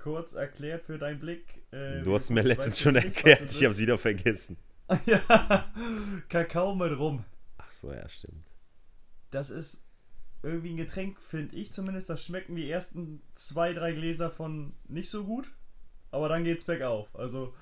[0.01, 1.63] Kurz erklärt für deinen Blick.
[1.71, 4.59] Äh, du hast mir letztens schon erklärt, ich hab's wieder vergessen.
[5.07, 5.65] ja,
[6.29, 7.25] Kakao mit Rum.
[7.57, 8.45] Ach so, ja, stimmt.
[9.31, 9.83] Das ist
[10.43, 12.09] irgendwie ein Getränk, finde ich zumindest.
[12.09, 15.51] Das schmecken die ersten zwei, drei Gläser von nicht so gut.
[16.11, 17.15] Aber dann geht's bergauf.
[17.15, 17.55] Also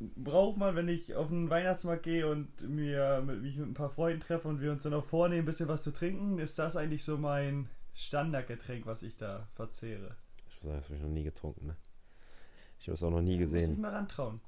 [0.00, 3.90] braucht man, wenn ich auf den Weihnachtsmarkt gehe und mir mit, mich mit ein paar
[3.90, 6.76] Freunden treffe und wir uns dann auch vornehmen, ein bisschen was zu trinken, ist das
[6.76, 10.16] eigentlich so mein Standardgetränk, was ich da verzehre.
[10.48, 11.76] Ich muss sagen, das habe ich noch nie getrunken, ne?
[12.78, 13.60] Ich habe es auch noch nie gesehen.
[13.60, 14.40] Muss ich mal rantrauen.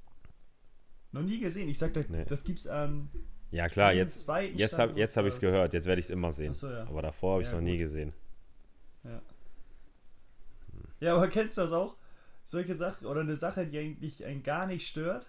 [1.13, 1.69] Noch nie gesehen.
[1.69, 2.25] Ich sag, das, nee.
[2.25, 3.11] das gibt's an
[3.53, 6.33] ja, klar, jetzt, jetzt habe jetzt hab ich es gehört, jetzt werde ich es immer
[6.33, 6.55] sehen.
[6.55, 6.87] So, ja.
[6.87, 7.71] Aber davor habe ich es ja, noch gut.
[7.71, 8.13] nie gesehen.
[9.05, 9.23] Ja.
[11.01, 11.97] ja, aber kennst du das auch?
[12.45, 15.27] Solche Sachen oder eine Sache, die eigentlich einen gar nicht stört,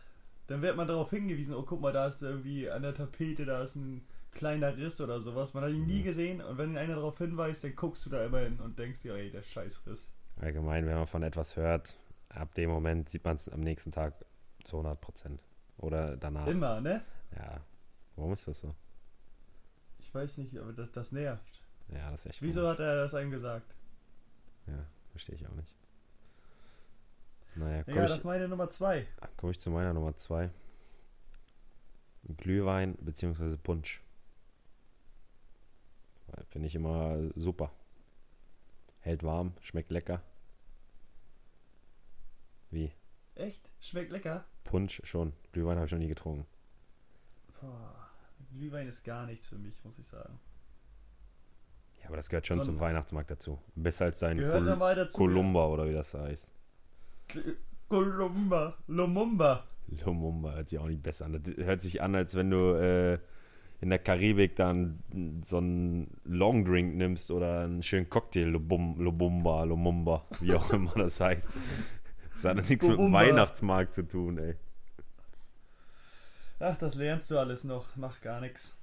[0.47, 3.61] dann wird man darauf hingewiesen, oh guck mal, da ist irgendwie an der Tapete, da
[3.61, 5.53] ist ein kleiner Riss oder sowas.
[5.53, 6.03] Man hat ihn nie mhm.
[6.03, 9.15] gesehen und wenn einer darauf hinweist, dann guckst du da immer hin und denkst dir,
[9.15, 10.13] ey, der Scheißriss.
[10.39, 11.97] Allgemein, wenn man von etwas hört,
[12.29, 14.13] ab dem Moment sieht man es am nächsten Tag
[14.63, 15.43] zu 100 Prozent.
[15.77, 16.47] Oder danach.
[16.47, 17.01] Immer, ne?
[17.35, 17.61] Ja,
[18.15, 18.75] Warum ist das so?
[19.99, 21.61] Ich weiß nicht, aber das, das nervt.
[21.89, 22.73] Ja, das ist echt Wieso komisch.
[22.73, 23.75] hat er das einem gesagt?
[24.67, 25.73] Ja, verstehe ich auch nicht.
[27.55, 29.05] Naja, ja, das ist meine Nummer zwei.
[29.37, 30.49] Komme ich zu meiner Nummer zwei.
[32.37, 33.57] Glühwein bzw.
[33.57, 34.01] Punsch.
[36.49, 37.71] Finde ich immer super.
[39.01, 40.21] Hält warm, schmeckt lecker.
[42.71, 42.91] Wie?
[43.35, 43.69] Echt?
[43.79, 44.45] Schmeckt lecker?
[44.63, 45.33] Punsch schon.
[45.51, 46.47] Glühwein habe ich noch nie getrunken.
[47.61, 48.02] Boah
[48.53, 50.39] Glühwein ist gar nichts für mich, muss ich sagen.
[52.01, 53.59] Ja, aber das gehört schon So zum Weihnachtsmarkt dazu.
[53.75, 55.17] Besser als Kol dazu.
[55.17, 56.49] Kolumba oder wie das heißt.
[57.87, 58.77] Kolumba.
[58.87, 59.65] Lumumba.
[59.87, 61.41] Lumumba hört sich auch nicht besser an.
[61.41, 63.19] Das hört sich an, als wenn du äh,
[63.81, 65.03] in der Karibik dann
[65.43, 71.19] so einen Longdrink nimmst oder einen schönen Cocktail, Lubum, Lubumba, Lumumba, wie auch immer das
[71.19, 71.47] heißt.
[72.33, 73.13] Das hat nichts mit dem.
[73.13, 74.55] Weihnachtsmarkt zu tun, ey.
[76.65, 77.93] Ach, das lernst du alles noch.
[77.97, 78.77] Macht gar nichts.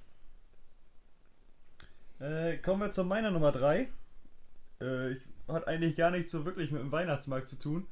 [2.19, 3.89] Äh, kommen wir zu meiner Nummer 3.
[4.79, 5.15] Äh,
[5.47, 7.87] hat eigentlich gar nichts so wirklich mit dem Weihnachtsmarkt zu tun.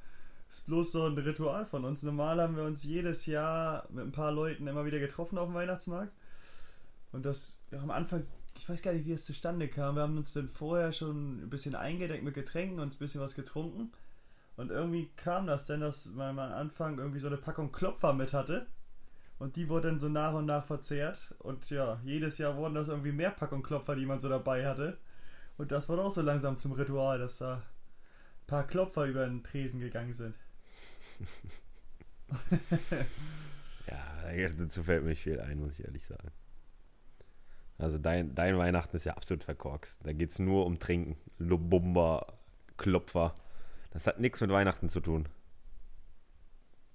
[0.48, 2.04] Ist bloß so ein Ritual von uns.
[2.04, 5.56] Normal haben wir uns jedes Jahr mit ein paar Leuten immer wieder getroffen auf dem
[5.56, 6.14] Weihnachtsmarkt.
[7.12, 8.28] Und das ja, am Anfang,
[8.60, 9.96] ich weiß gar nicht, wie es zustande kam.
[9.96, 13.34] Wir haben uns dann vorher schon ein bisschen eingedeckt mit Getränken und ein bisschen was
[13.34, 13.92] getrunken.
[14.56, 18.34] Und irgendwie kam das denn, dass man am Anfang irgendwie so eine Packung Klopfer mit
[18.34, 18.68] hatte.
[19.40, 21.34] Und die wurde dann so nach und nach verzehrt.
[21.40, 24.98] Und ja, jedes Jahr wurden das irgendwie mehr Packung Klopfer, die man so dabei hatte.
[25.58, 29.44] Und das wurde auch so langsam zum Ritual, dass da ein paar Klopfer über den
[29.44, 30.36] Tresen gegangen sind.
[33.90, 36.30] Ja, dazu fällt mir viel ein, muss ich ehrlich sagen.
[37.78, 40.06] Also dein, dein Weihnachten ist ja absolut verkorkst.
[40.06, 41.18] Da geht es nur um Trinken.
[41.38, 42.34] Lubumba,
[42.78, 43.34] Klopfer.
[43.92, 45.28] Das hat nichts mit Weihnachten zu tun.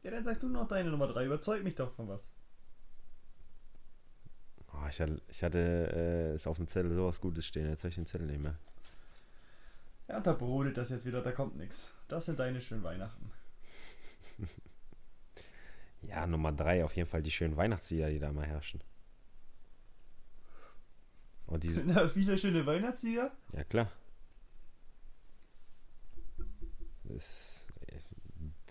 [0.05, 1.25] Ja, dann sag du noch deine Nummer 3.
[1.25, 2.33] Überzeug mich doch von was.
[4.73, 7.69] Oh, ich hatte, ich hatte äh, ist auf dem Zettel sowas Gutes stehen.
[7.69, 8.57] Jetzt habe ich den Zettel nicht mehr.
[10.09, 11.91] Ja, und da brodelt das jetzt wieder, da kommt nichts.
[12.09, 13.33] Das sind deine schönen Weihnachten.
[16.07, 18.83] Ja, Nummer drei, auf jeden Fall die schönen Weihnachtslieder, die da mal herrschen.
[21.47, 23.33] Und diese, Sind da viele schöne Weihnachtslieder?
[23.55, 23.91] ja klar.
[27.05, 27.54] Das,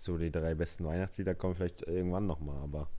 [0.04, 2.90] so die drei besten Weihnachtslieder kommen vielleicht irgendwann nochmal, aber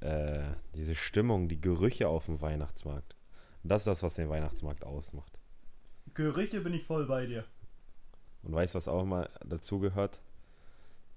[0.00, 3.16] äh, diese Stimmung, die Gerüche auf dem Weihnachtsmarkt,
[3.64, 5.38] das ist das, was den Weihnachtsmarkt ausmacht.
[6.14, 7.44] Gerüchte bin ich voll bei dir.
[8.42, 10.20] Und weißt was auch immer dazu gehört?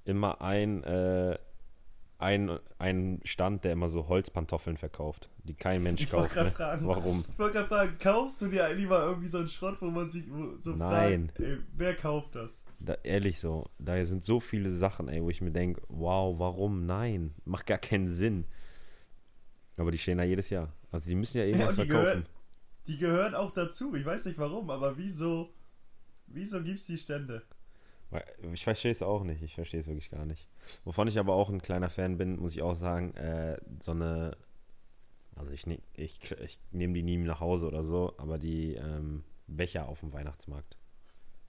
[0.05, 1.37] Immer ein, äh,
[2.21, 6.35] ein, ein Stand, der immer so Holzpantoffeln verkauft, die kein Mensch Ich wollte kauft.
[6.35, 6.55] gerade Ne?
[6.55, 6.87] fragen.
[6.87, 7.25] Warum?
[7.31, 10.09] Ich wollte gerade fragen, kaufst du dir eigentlich mal irgendwie so einen Schrott, wo man
[10.09, 10.25] sich
[10.59, 11.31] so Nein.
[11.35, 12.63] fragt, ey, wer kauft das?
[12.79, 16.85] Da, ehrlich so, da sind so viele Sachen, ey, wo ich mir denke, wow, warum?
[16.85, 18.45] Nein, macht gar keinen Sinn.
[19.77, 20.73] Aber die stehen da jedes Jahr.
[20.91, 22.05] Also die müssen ja irgendwas und die verkaufen.
[22.05, 22.25] gehören-
[22.87, 23.95] Die gehören auch dazu.
[23.95, 25.53] Ich weiß nicht warum, aber wieso,
[26.27, 27.43] wieso gibt's die Stände?
[28.53, 29.41] Ich verstehe es auch nicht.
[29.41, 30.47] Ich verstehe es wirklich gar nicht.
[30.83, 34.35] Wovon ich aber auch ein kleiner Fan bin, muss ich auch sagen, äh, so eine.
[35.35, 39.23] Also ich, ne, ich, ich nehme die nie nach Hause oder so, aber die ähm,
[39.47, 40.77] Becher auf dem Weihnachtsmarkt.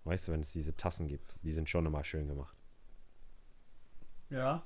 [0.04, 2.56] Weißt du, wenn es diese Tassen gibt, die sind schon immer schön gemacht.
[4.30, 4.64] Ja.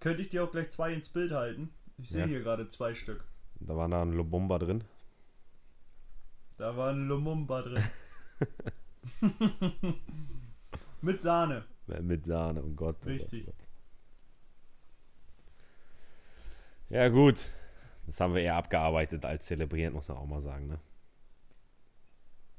[0.00, 1.70] Könnte ich dir auch gleich zwei ins Bild halten?
[1.98, 2.26] Ich sehe Ja.
[2.26, 3.24] hier gerade zwei Stück.
[3.60, 4.82] Da war da ein Lobumba drin.
[6.58, 7.82] Da war ein Lumumba drin.
[11.04, 11.64] Mit Sahne.
[12.00, 12.96] Mit Sahne, oh Gott.
[13.02, 13.44] Oh Richtig.
[13.44, 13.68] Gott, oh Gott.
[16.88, 17.50] Ja, gut.
[18.06, 20.78] Das haben wir eher abgearbeitet als zelebriert, muss man auch mal sagen, ne?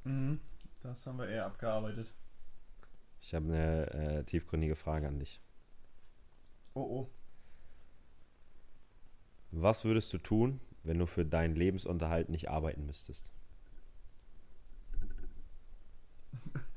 [0.04, 0.40] Mhm.
[0.82, 2.14] Das haben wir eher abgearbeitet.
[3.20, 5.42] Ich habe eine äh, tiefgründige Frage an dich.
[6.76, 7.10] Oh oh.
[9.50, 13.32] Was würdest du tun, wenn du für deinen Lebensunterhalt nicht arbeiten müsstest?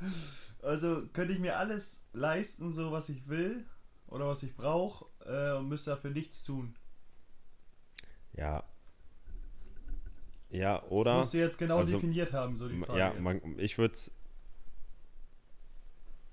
[0.69, 3.65] Also könnte ich mir alles leisten, so was ich will
[4.07, 6.75] oder was ich brauche äh, und müsste dafür nichts tun.
[8.35, 8.63] Ja.
[10.51, 11.17] Ja, oder?
[11.17, 12.99] Musst du jetzt genau also, definiert haben, so die Frage.
[12.99, 14.11] ja, man, ich würde es.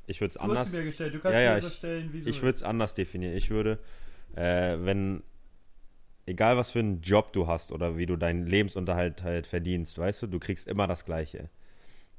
[0.05, 0.69] Ich würde es du anders.
[0.69, 2.55] sie mir gestellt, du kannst Ja, ja, mir so ich- stellen, wie du Ich würde
[2.57, 3.37] es anders definieren.
[3.37, 3.79] Ich würde,
[4.35, 5.23] äh, wenn,
[6.25, 10.23] egal was für einen Job du hast oder wie du deinen Lebensunterhalt halt verdienst, weißt
[10.23, 11.49] du, du kriegst immer das Gleiche.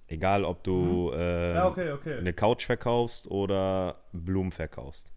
[0.09, 2.19] Egal, ob du äh, Ja, okay, okay.
[2.19, 5.11] eine Couch verkaufst oder Blumen verkaufst.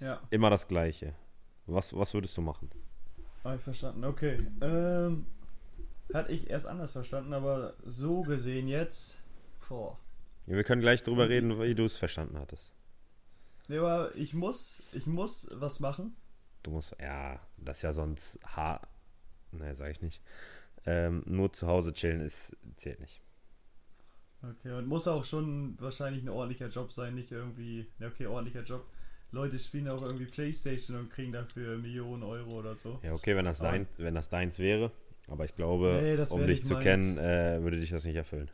[0.00, 0.20] Ja.
[0.30, 1.14] Immer das Gleiche.
[1.66, 2.70] Was, was würdest du machen?
[3.44, 4.38] Hab ich verstanden, okay.
[4.60, 5.26] Ähm,
[6.12, 9.20] hatte ich erst anders verstanden, aber so gesehen jetzt.
[9.68, 9.98] Boah.
[10.46, 12.72] Ja, wir können gleich drüber reden, wie du es verstanden hattest.
[13.68, 16.16] Nee, aber ich muss, ich muss was machen.
[16.62, 18.86] Du musst, ja, das ist ja sonst hart.
[19.52, 20.22] Ne, sag ich nicht.
[20.86, 23.20] Ähm, nur zu Hause chillen ist, zählt nicht.
[24.42, 27.86] Okay, und muss auch schon wahrscheinlich ein ordentlicher Job sein, nicht irgendwie.
[28.00, 28.86] Okay, ordentlicher Job.
[29.32, 32.98] Leute spielen auch irgendwie Playstation und kriegen dafür Millionen Euro oder so.
[33.02, 34.90] Ja, okay, wenn das, Aber- dein, wenn das deins wäre.
[35.26, 36.84] Aber ich glaube, Nee, um dich zu meins.
[36.84, 38.50] kennen, äh, würde dich das nicht erfüllen.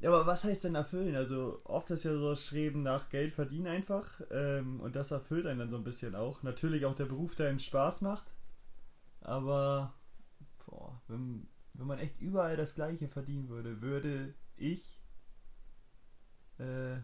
[0.00, 1.16] Ja, aber was heißt denn erfüllen?
[1.16, 4.20] Also oft ist ja so das Streben nach Geld verdienen einfach.
[4.30, 6.42] Ähm, und das erfüllt einen dann so ein bisschen auch.
[6.42, 8.30] Natürlich auch der Beruf, der einen Spaß macht.
[9.22, 9.94] Aber
[10.66, 11.46] Boah, wenn,
[11.78, 15.00] wenn man echt überall das Gleiche verdienen würde, würde ich
[16.58, 16.96] äh,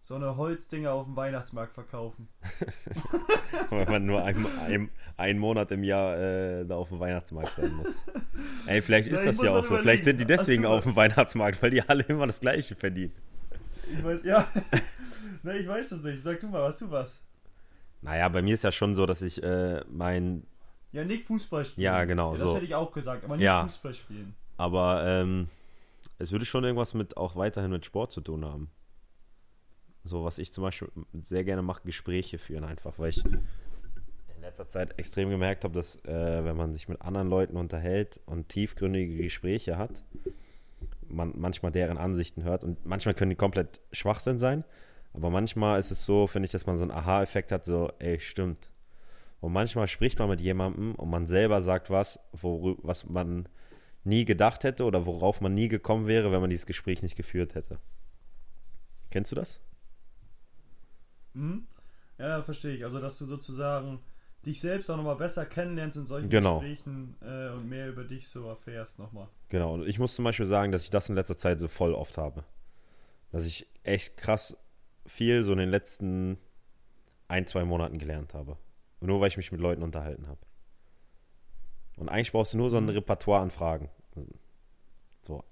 [0.00, 2.28] so eine Holzdinger auf dem Weihnachtsmarkt verkaufen.
[3.70, 7.72] Weil man nur ein, ein, einen Monat im Jahr äh, da auf dem Weihnachtsmarkt sein
[7.74, 8.02] muss.
[8.66, 9.76] Ey, vielleicht ist Ja, das ja auch so.
[9.76, 13.12] Vielleicht sind die deswegen auf dem Weihnachtsmarkt, weil die alle immer das Gleiche verdienen.
[13.92, 14.46] Ich weiß, ja.
[15.42, 16.22] ne, ich weiß es nicht.
[16.22, 17.20] Sag du mal, hast du was?
[18.02, 20.44] Naja, bei mir ist ja schon so, dass ich äh, mein.
[20.92, 21.84] Ja, nicht Fußball spielen.
[21.84, 22.56] Ja, genau, das so.
[22.56, 23.62] hätte ich auch gesagt, aber nicht Ja.
[23.62, 24.34] Fußball spielen.
[24.56, 25.48] Aber ähm,
[26.18, 28.70] es würde schon irgendwas mit auch weiterhin mit Sport zu tun haben.
[30.04, 30.88] So, was ich zum Beispiel
[31.22, 35.96] sehr gerne mache, Gespräche führen einfach, weil ich in letzter Zeit extrem gemerkt habe, dass
[36.04, 40.02] äh, wenn man sich mit anderen Leuten unterhält und tiefgründige Gespräche hat,
[41.06, 44.64] man manchmal deren Ansichten hört und manchmal können die komplett Schwachsinn sein,
[45.12, 48.18] aber manchmal ist es so, finde ich, dass man so einen Aha-Effekt hat, so, ey,
[48.20, 48.69] stimmt.
[49.40, 53.48] Und manchmal spricht man mit jemandem und man selber sagt was, worü- was man
[54.04, 57.54] nie gedacht hätte oder worauf man nie gekommen wäre, wenn man dieses Gespräch nicht geführt
[57.54, 57.78] hätte.
[59.10, 59.60] Kennst du das?
[61.32, 61.66] Mhm.
[62.18, 62.84] Ja, verstehe ich.
[62.84, 64.00] Also, dass du sozusagen
[64.44, 66.60] dich selbst auch nochmal besser kennenlernst in solchen Genau.
[66.60, 69.28] Gesprächen äh, und mehr über dich so erfährst nochmal.
[69.48, 69.74] Genau.
[69.74, 72.18] Und ich muss zum Beispiel sagen, dass ich das in letzter Zeit so voll oft
[72.18, 72.44] habe.
[73.32, 74.56] Dass ich echt krass
[75.06, 76.38] viel so in den letzten
[77.28, 78.56] ein, zwei Monaten gelernt habe.
[79.00, 80.40] Nur weil ich mich mit Leuten unterhalten habe.
[81.96, 83.90] Und eigentlich brauchst du nur so ein Repertoire an Fragen.
[85.22, 85.44] So.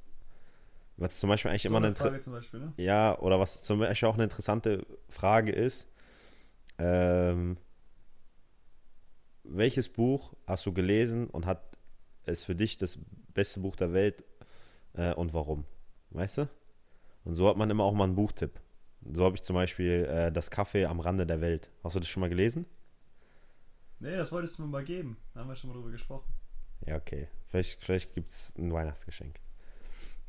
[0.96, 2.72] Was zum Beispiel eigentlich So immer eine Frage zum Beispiel, ne?
[2.76, 5.88] Ja, oder was zum Beispiel auch eine interessante Frage ist,
[6.78, 7.56] ähm,
[9.44, 11.78] welches Buch hast du gelesen und hat
[12.24, 12.98] es für dich das
[13.32, 14.24] beste Buch der Welt
[14.94, 15.64] äh, und warum?
[16.10, 16.48] Weißt du?
[17.24, 18.60] Und so hat man immer auch mal einen Buchtipp.
[19.12, 21.70] So habe ich zum Beispiel äh, Das Kaffee am Rande der Welt.
[21.84, 22.66] Hast du das schon mal gelesen?
[24.00, 25.16] Nee, das wolltest du mir mal geben.
[25.34, 26.32] Da haben wir schon mal drüber gesprochen.
[26.86, 27.28] Ja, okay.
[27.48, 29.40] Vielleicht, vielleicht gibt es ein Weihnachtsgeschenk.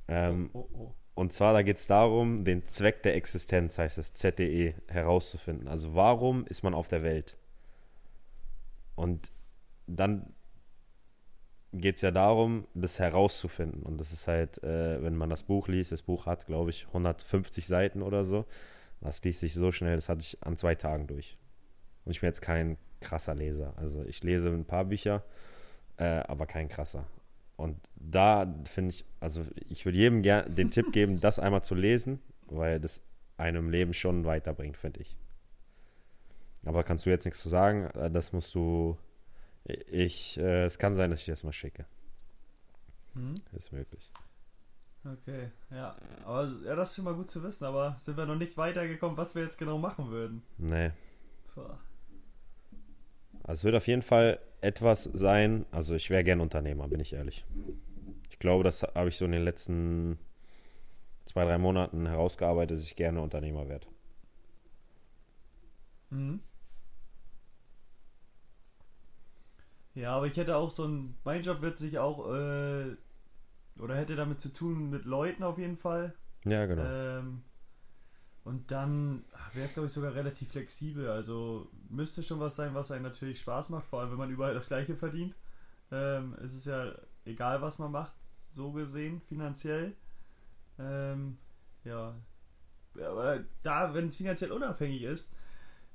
[0.08, 0.94] Ähm, oh, oh.
[1.14, 5.68] Und zwar, da geht es darum, den Zweck der Existenz, heißt es, ZDE, herauszufinden.
[5.68, 7.38] Also warum ist man auf der Welt?
[8.96, 9.32] Und
[9.86, 10.34] dann
[11.74, 13.84] geht es ja darum, das herauszufinden.
[13.84, 16.88] Und das ist halt, äh, wenn man das Buch liest, das Buch hat, glaube ich,
[16.88, 18.46] 150 Seiten oder so.
[19.02, 21.38] Das liest sich so schnell, das hatte ich an zwei Tagen durch.
[22.06, 23.74] Und ich bin jetzt kein krasser Leser.
[23.78, 25.24] Also ich lese ein paar Bücher,
[25.98, 27.06] äh, aber kein krasser.
[27.58, 31.76] Und da finde ich, also ich würde jedem gern den Tipp geben, das einmal zu
[31.76, 33.02] lesen, weil das
[33.38, 35.18] einem Leben schon weiterbringt, finde ich.
[36.66, 37.86] Aber kannst du jetzt nichts zu sagen?
[37.96, 38.98] Äh, Das musst du.
[39.66, 41.86] Ich, äh, es kann sein, dass ich das mal schicke.
[43.14, 43.36] Hm?
[43.54, 44.10] Ist möglich.
[45.06, 45.96] Okay, ja.
[46.26, 49.18] Aber ja, das ist schon mal gut zu wissen, aber sind wir noch nicht weitergekommen,
[49.18, 50.44] was wir jetzt genau machen würden.
[50.58, 50.92] Nee.
[51.54, 51.62] Puh.
[53.50, 55.66] Also es wird auf jeden Fall etwas sein.
[55.72, 57.48] Also ich wäre gern Unternehmer, bin ich ehrlich.
[58.30, 60.20] Ich glaube, das habe ich so in den letzten
[61.26, 63.88] zwei, drei Monaten herausgearbeitet, dass ich gerne Unternehmer werde.
[66.12, 66.42] Mhm.
[69.96, 71.16] Ja, aber ich hätte auch so ein.
[71.24, 72.32] Mein Job wird sich auch.
[72.32, 72.96] Äh,
[73.80, 76.14] oder hätte damit zu tun mit Leuten auf jeden Fall.
[76.46, 76.84] Ja, genau.
[76.86, 77.42] Ähm,
[78.44, 81.10] und dann wäre es, glaube ich, sogar relativ flexibel.
[81.10, 84.54] Also müsste schon was sein, was einem natürlich Spaß macht, vor allem wenn man überall
[84.54, 85.36] das Gleiche verdient.
[85.92, 86.94] Ähm, es ist ja
[87.26, 88.14] egal, was man macht,
[88.52, 89.94] so gesehen, finanziell.
[90.78, 91.38] Ähm,
[91.84, 92.16] ja.
[92.96, 95.34] Aber da, wenn es finanziell unabhängig ist,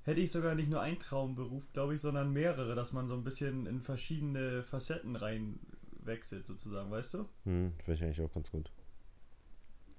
[0.03, 3.25] hätte ich sogar nicht nur einen Traumberuf, glaube ich, sondern mehrere, dass man so ein
[3.25, 7.29] bisschen in verschiedene Facetten reinwechselt, sozusagen, weißt du?
[7.45, 8.71] Hm, Finde ich eigentlich auch ganz gut.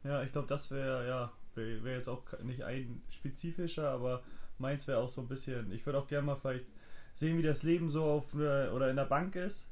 [0.04, 4.24] Ja, ich glaube, das wäre, ja, wäre wär jetzt auch nicht ein spezifischer, aber
[4.58, 6.66] meins wäre auch so ein bisschen, ich würde auch gerne mal vielleicht
[7.14, 9.70] sehen, wie das Leben so auf einer, oder in der Bank ist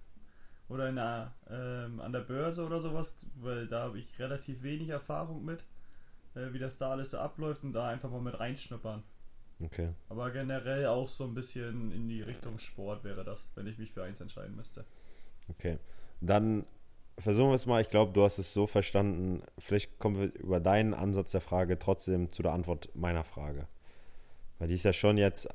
[0.69, 4.89] oder in der, ähm, an der Börse oder sowas, weil da habe ich relativ wenig
[4.89, 5.63] Erfahrung mit,
[6.35, 9.03] äh, wie das da alles so abläuft und da einfach mal mit reinschnuppern.
[9.61, 9.89] Okay.
[10.09, 13.91] Aber generell auch so ein bisschen in die Richtung Sport wäre das, wenn ich mich
[13.91, 14.85] für eins entscheiden müsste.
[15.49, 15.77] Okay.
[16.21, 16.65] Dann
[17.17, 17.81] versuchen wir es mal.
[17.81, 19.43] Ich glaube, du hast es so verstanden.
[19.59, 23.67] Vielleicht kommen wir über deinen Ansatz der Frage trotzdem zu der Antwort meiner Frage.
[24.59, 25.47] Weil die ist ja schon jetzt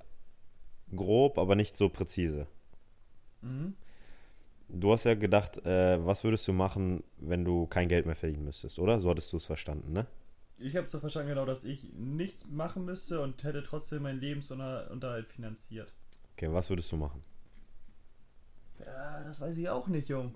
[0.95, 2.47] grob, aber nicht so präzise.
[3.43, 3.75] Mhm.
[4.69, 8.45] Du hast ja gedacht, äh, was würdest du machen, wenn du kein Geld mehr verdienen
[8.45, 9.01] müsstest, oder?
[9.01, 10.07] So hattest du es verstanden, ne?
[10.59, 15.29] Ich habe so verstanden, genau, dass ich nichts machen müsste und hätte trotzdem meinen Lebensunterhalt
[15.29, 15.95] finanziert.
[16.35, 17.23] Okay, was würdest du machen?
[18.85, 20.35] Ja, das weiß ich auch nicht, Jung.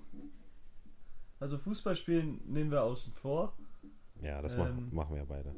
[1.41, 3.57] Also Fußball spielen nehmen wir außen vor.
[4.23, 5.55] Ja, das Ähm, machen, machen wir beide.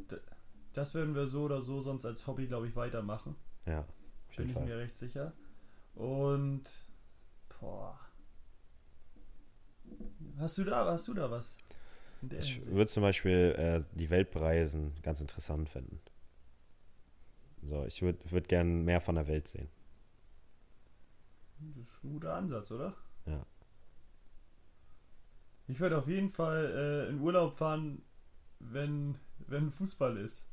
[0.75, 3.37] Das würden wir so oder so sonst als Hobby, glaube ich, weitermachen.
[3.65, 3.87] Ja,
[4.37, 4.65] Bin ich Fall.
[4.65, 5.33] mir recht sicher.
[5.95, 6.65] Und
[7.61, 7.99] boah.
[10.39, 11.57] Hast du da, hast du da was?
[12.41, 16.01] Ich würde zum Beispiel äh, die Weltreisen ganz interessant finden.
[17.63, 19.69] So, ich würde würd gerne mehr von der Welt sehen.
[21.77, 22.95] Das ist ein guter Ansatz, oder?
[23.27, 23.47] Ja.
[25.69, 28.03] Ich würde auf jeden Fall äh, in Urlaub fahren,
[28.59, 29.17] wenn,
[29.47, 30.47] wenn Fußball ist.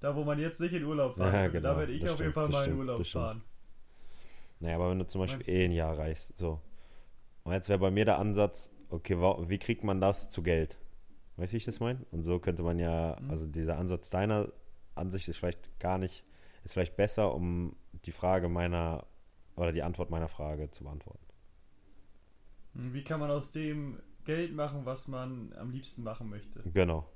[0.00, 2.16] Da, wo man jetzt nicht in Urlaub fahren Ja, genau, Da werde ich auf jeden
[2.16, 3.42] stimmt, Fall das mal in Urlaub fahren.
[4.60, 6.60] Naja, aber wenn du zum Beispiel eh ein Jahr reist, so.
[7.44, 10.78] Und jetzt wäre bei mir der Ansatz, okay, wie kriegt man das zu Geld?
[11.36, 12.04] Weißt du, wie ich das meine?
[12.10, 13.30] Und so könnte man ja, Mhm.
[13.30, 14.50] also dieser Ansatz deiner
[14.94, 16.24] Ansicht ist vielleicht gar nicht,
[16.64, 19.06] ist vielleicht besser, um die Frage meiner,
[19.56, 21.24] oder die Antwort meiner Frage zu beantworten.
[22.74, 26.62] Hm, Wie kann man aus dem Geld machen, was man am liebsten machen möchte?
[26.72, 27.06] Genau.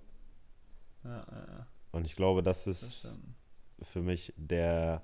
[1.04, 1.66] Ja, ja, ja.
[1.92, 3.36] Und ich glaube, das ist Verstanden.
[3.82, 5.02] für mich der,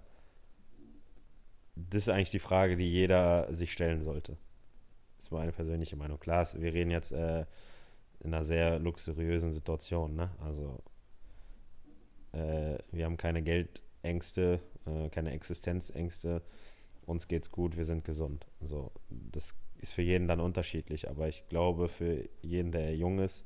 [1.75, 4.37] das ist eigentlich die Frage, die jeder sich stellen sollte.
[5.17, 6.21] Das ist meine persönliche Meinung.
[6.21, 7.47] Klar, wir reden jetzt äh,
[8.21, 10.31] in einer sehr luxuriösen Situation, ne?
[10.41, 10.83] Also
[12.33, 16.43] äh, wir haben keine Geldängste, äh, keine Existenzängste.
[17.07, 18.47] Uns geht's gut, wir sind gesund.
[18.61, 23.45] So, das ist für jeden dann unterschiedlich, aber ich glaube für jeden, der jung ist,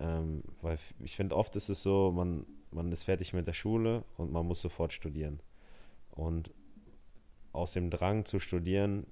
[0.00, 4.04] ähm, weil ich finde oft ist es so, man, man ist fertig mit der Schule
[4.16, 5.40] und man muss sofort studieren.
[6.10, 6.52] Und
[7.52, 9.06] aus dem Drang zu studieren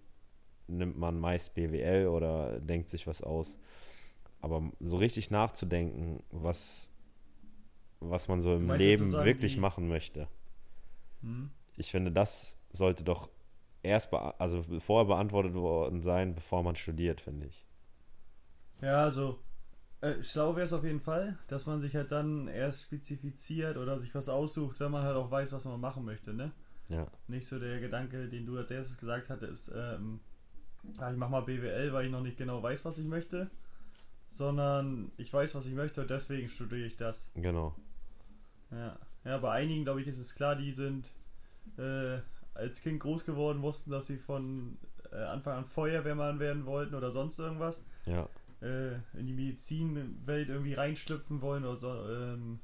[0.67, 3.59] nimmt man meist BWL oder denkt sich was aus.
[4.41, 6.91] Aber so richtig nachzudenken, was,
[8.01, 10.29] was man so im Leben sozusagen wirklich die- machen möchte,
[11.23, 11.51] Hm?
[11.77, 13.31] ich finde, das sollte doch
[13.83, 17.65] erst, also vorher beantwortet worden sein, bevor man studiert, finde ich.
[18.81, 19.39] Ja, also
[20.03, 23.99] äh, schlau wäre es auf jeden Fall, dass man sich halt dann erst spezifiziert oder
[23.99, 26.53] sich was aussucht, wenn man halt auch weiß, was man machen möchte, ne?
[26.89, 30.21] Ja, Nicht so der Gedanke, den du als erstes gesagt hattest, ähm,
[30.99, 33.49] ah, ich mach mal BWL, weil ich noch nicht genau weiß, was ich möchte,
[34.27, 37.31] sondern ich weiß, was ich möchte und deswegen studiere ich das.
[37.35, 37.75] genau.
[38.73, 41.11] Ja, ja bei einigen, glaube ich, ist es klar, die sind
[41.79, 42.19] äh,
[42.55, 44.77] als Kind groß geworden, wussten, dass sie von
[45.13, 47.85] äh, Anfang an Feuerwehrmann werden wollten oder sonst irgendwas.
[48.05, 48.29] Ja,
[48.63, 52.61] äh, in die Medizinwelt irgendwie reinschlüpfen wollen oder so, ähm,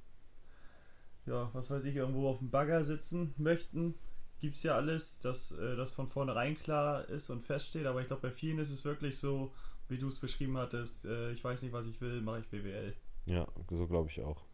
[1.27, 3.95] ja, was weiß ich, irgendwo auf dem Bagger sitzen möchten.
[4.41, 8.23] Gibt's ja alles, dass äh, das von vornherein klar ist und feststeht, aber ich glaube,
[8.23, 9.53] bei vielen ist es wirklich so,
[9.89, 12.95] wie du es beschrieben hattest, äh, ich weiß nicht, was ich will, mache ich BWL.
[13.27, 14.45] ja, so glaube ich auch.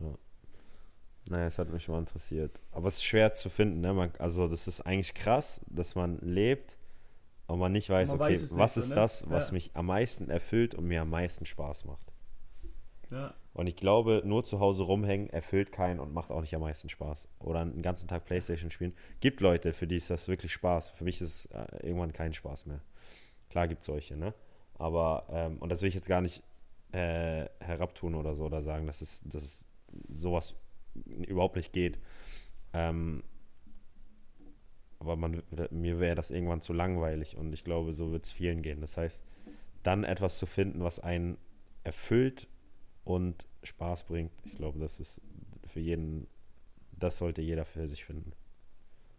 [0.00, 0.14] Ja.
[1.28, 2.60] Naja, es hat mich mal interessiert.
[2.70, 3.92] Aber es ist schwer zu finden, ne?
[3.92, 6.76] Man, also das ist eigentlich krass, dass man lebt
[7.46, 8.94] und man nicht weiß, Man okay, weiß nicht was so, ist ne?
[8.96, 9.52] das, was Ja.
[9.54, 12.12] mich am meisten erfüllt und mir am meisten Spaß macht.
[13.10, 16.60] Ja, Und ich glaube, nur zu Hause rumhängen erfüllt keinen und macht auch nicht am
[16.62, 17.28] meisten Spaß.
[17.38, 18.94] Oder einen ganzen Tag Playstation spielen.
[19.20, 20.90] Gibt Leute, für die ist das wirklich Spaß.
[20.90, 22.80] Für mich ist es äh, irgendwann kein Spaß mehr.
[23.48, 24.34] Klar gibt es solche, ne?
[24.74, 26.42] Aber, ähm, und das will ich jetzt gar nicht
[26.92, 29.66] äh, herabtun oder so oder sagen, dass es, dass es
[30.08, 30.54] sowas
[31.26, 31.98] überhaupt nicht geht.
[32.72, 33.22] Ähm,
[35.06, 38.62] aber man, mir wäre das irgendwann zu langweilig und ich glaube, so wird es vielen
[38.62, 38.80] gehen.
[38.80, 39.22] Das heißt,
[39.82, 41.38] dann etwas zu finden, was einen
[41.84, 42.48] erfüllt
[43.04, 45.20] und Spaß bringt, ich glaube, das ist
[45.68, 46.26] für jeden,
[46.92, 48.32] das sollte jeder für sich finden.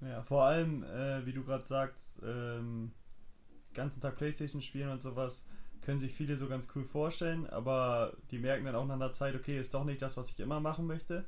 [0.01, 2.91] ja vor allem, äh, wie du gerade sagst, ähm,
[3.73, 5.45] ganzen Tag Playstation spielen und sowas,
[5.81, 9.35] können sich viele so ganz cool vorstellen, aber die merken dann auch nach einer Zeit,
[9.35, 11.25] okay, ist doch nicht das, was ich immer machen möchte.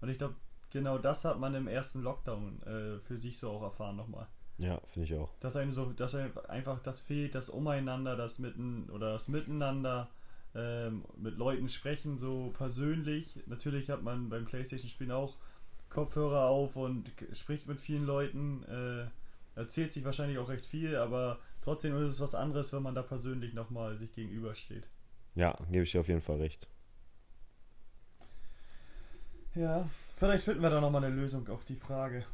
[0.00, 0.36] Und ich glaube,
[0.70, 4.26] genau das hat man im ersten Lockdown äh, für sich so auch erfahren nochmal.
[4.58, 5.30] Ja, finde ich auch.
[5.40, 10.08] Dass einem so, dass einem einfach das fehlt, das Umeinander, das Mitten oder das Miteinander,
[10.54, 13.38] ähm, mit Leuten sprechen, so persönlich.
[13.46, 15.36] Natürlich hat man beim Playstation-Spielen auch
[15.90, 19.06] Kopfhörer auf und spricht mit vielen Leuten, äh,
[19.58, 23.02] erzählt sich wahrscheinlich auch recht viel, aber trotzdem ist es was anderes, wenn man da
[23.02, 24.88] persönlich nochmal sich gegenübersteht.
[25.34, 26.66] Ja, gebe ich dir auf jeden Fall recht.
[29.54, 32.24] Ja, vielleicht finden wir da nochmal eine Lösung auf die Frage.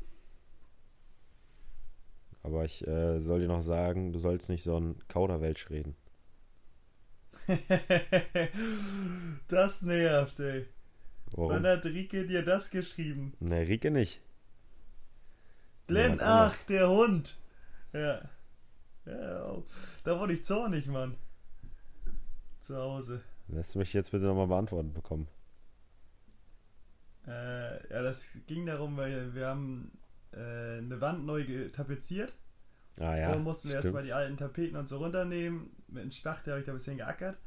[2.43, 5.95] Aber ich äh, soll dir noch sagen, du sollst nicht so ein Kauderwelsch reden.
[9.49, 10.67] das nervt, ey.
[11.37, 11.67] Wann Warum?
[11.67, 13.35] hat Rike dir das geschrieben?
[13.41, 14.21] Ne, Rike nicht.
[15.87, 17.39] Glenn, ach, der Hund.
[17.93, 18.23] Ja.
[19.05, 19.63] Ja,
[20.05, 21.17] da wurde ich zornig, Mann.
[22.61, 23.21] Zu Hause.
[23.49, 25.27] Das möchte ich jetzt bitte nochmal beantwortet bekommen.
[27.27, 29.93] Äh, ja, das ging darum, weil wir haben
[30.33, 32.35] äh, eine Wand neu tapeziert.
[32.99, 33.27] Ah ja.
[33.27, 33.85] Vorher mussten wir stimmt.
[33.85, 35.71] erstmal die alten Tapeten und so runternehmen.
[35.89, 37.39] Mit einem Spachte habe ich da ein bisschen geackert.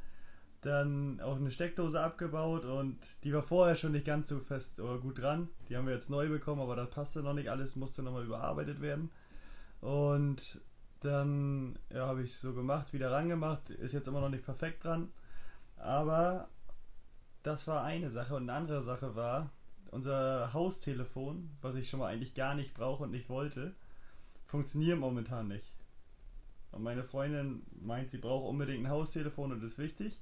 [0.62, 4.98] Dann auch eine Steckdose abgebaut und die war vorher schon nicht ganz so fest oder
[5.00, 5.50] gut dran.
[5.70, 8.82] Die haben wir jetzt neu bekommen, aber das passte noch nicht alles, musste nochmal überarbeitet
[8.82, 9.12] werden.
[9.82, 10.60] Und
[11.02, 14.84] Dann ja, habe ich es so gemacht, wieder rangemacht, ist jetzt immer noch nicht perfekt
[14.86, 15.12] dran.
[15.78, 16.50] Aber
[17.44, 18.36] das war eine Sache.
[18.36, 19.52] Und eine andere Sache war,
[19.92, 23.74] unser Haustelefon, was ich schon mal eigentlich gar nicht brauche und nicht wollte,
[24.46, 25.74] funktioniert momentan nicht.
[26.72, 30.20] Und meine Freundin meint, sie braucht unbedingt ein Haustelefon und ist wichtig.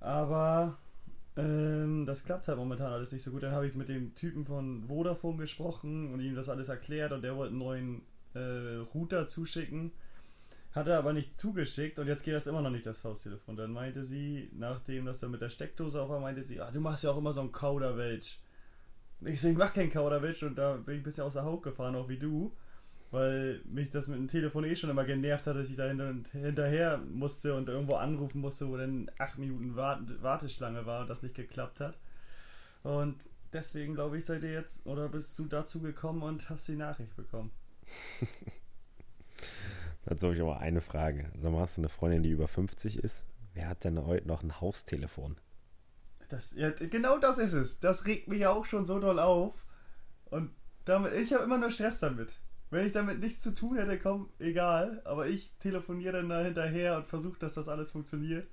[0.00, 0.78] Aber
[1.36, 3.42] ähm, das klappt halt momentan alles nicht so gut.
[3.42, 7.22] Dann habe ich mit dem Typen von Vodafone gesprochen und ihm das alles erklärt und
[7.22, 8.02] der wollte einen neuen
[8.34, 9.92] äh, Router zuschicken.
[10.72, 13.56] Hat er aber nicht zugeschickt und jetzt geht das immer noch nicht, das Haustelefon.
[13.56, 16.80] Dann meinte sie, nachdem das dann mit der Steckdose auf war, meinte sie, ah, du
[16.80, 18.38] machst ja auch immer so ein Kauderwelsch.
[19.22, 21.62] Ich so, ich mach keinen Kauderwelsch und da bin ich ein bisschen aus der Haut
[21.62, 22.52] gefahren, auch wie du.
[23.10, 26.98] Weil mich das mit dem Telefon eh schon immer genervt hat, dass ich da hinterher
[26.98, 31.80] musste und irgendwo anrufen musste, wo dann acht Minuten Warteschlange war und das nicht geklappt
[31.80, 31.98] hat.
[32.84, 36.76] Und deswegen glaube ich, seid ihr jetzt oder bist du dazu gekommen und hast die
[36.76, 37.50] Nachricht bekommen.
[40.04, 41.30] Dazu habe ich aber eine Frage.
[41.36, 43.24] Sag mal, hast du eine Freundin, die über 50 ist?
[43.54, 45.36] Wer hat denn heute noch ein Haustelefon?
[46.28, 47.80] Das, ja, genau das ist es.
[47.80, 49.66] Das regt mich auch schon so doll auf.
[50.26, 50.52] Und
[50.84, 52.32] damit, ich habe immer nur Stress damit.
[52.70, 55.02] Wenn ich damit nichts zu tun hätte, komm, egal.
[55.04, 58.46] Aber ich telefoniere dann da hinterher und versuche, dass das alles funktioniert.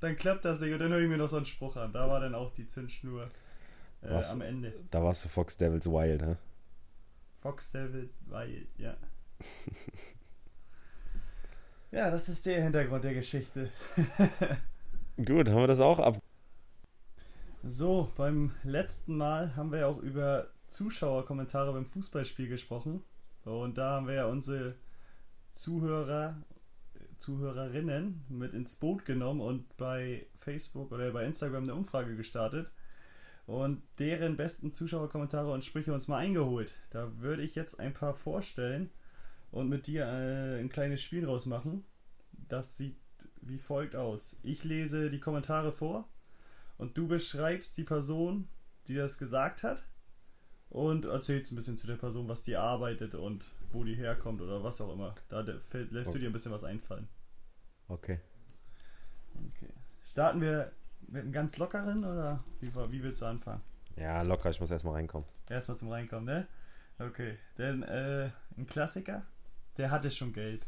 [0.00, 1.92] Dann klappt das Ding und dann höre ich mir noch so einen Spruch an.
[1.92, 3.30] Da war dann auch die Zündschnur
[4.02, 4.74] äh, am Ende.
[4.90, 6.36] Da warst du Fox Devils Wild, ne?
[7.40, 8.96] Fox Devils Wild, ja.
[11.90, 13.70] Ja, das ist der Hintergrund der Geschichte.
[15.16, 16.20] Gut, haben wir das auch ab.
[17.64, 23.02] So, beim letzten Mal haben wir ja auch über Zuschauerkommentare beim Fußballspiel gesprochen.
[23.44, 24.74] Und da haben wir ja unsere
[25.52, 26.36] Zuhörer,
[27.16, 32.70] Zuhörerinnen mit ins Boot genommen und bei Facebook oder bei Instagram eine Umfrage gestartet
[33.46, 36.76] und deren besten Zuschauerkommentare und Sprüche uns mal eingeholt.
[36.90, 38.90] Da würde ich jetzt ein paar vorstellen
[39.50, 41.84] und mit dir äh, ein kleines Spiel draus machen.
[42.48, 42.96] Das sieht
[43.40, 44.36] wie folgt aus.
[44.42, 46.08] Ich lese die Kommentare vor
[46.76, 48.48] und du beschreibst die Person,
[48.86, 49.84] die das gesagt hat
[50.70, 54.62] und erzählst ein bisschen zu der Person, was die arbeitet und wo die herkommt oder
[54.62, 55.14] was auch immer.
[55.28, 56.12] Da lässt okay.
[56.12, 57.08] du dir ein bisschen was einfallen.
[57.88, 58.20] Okay.
[59.34, 59.72] Okay.
[60.02, 60.72] Starten wir
[61.06, 63.62] mit einem ganz lockeren oder wie, wie willst du anfangen?
[63.96, 65.28] Ja, locker, ich muss erstmal reinkommen.
[65.48, 66.46] Erstmal zum Reinkommen, ne?
[66.98, 67.36] Okay.
[67.56, 69.24] Denn äh, ein Klassiker,
[69.78, 70.66] der hatte schon Geld.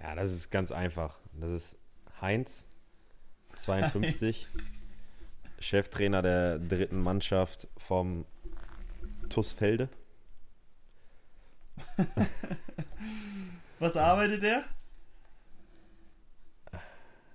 [0.00, 1.18] Ja, das ist ganz einfach.
[1.32, 1.78] Das ist
[2.20, 2.66] Heinz,
[3.56, 4.70] 52, Heinz.
[5.58, 8.26] Cheftrainer der dritten Mannschaft vom
[9.30, 9.88] Tussfelde.
[13.78, 14.64] Was arbeitet er?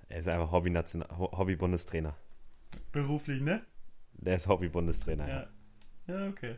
[0.10, 2.16] Er ist einfach Hobby-Bundestrainer.
[2.92, 3.66] Beruflich, ne?
[4.14, 5.40] Der ist Hobby-Bundestrainer, ja.
[5.42, 5.48] ja.
[6.08, 6.58] Ja, okay.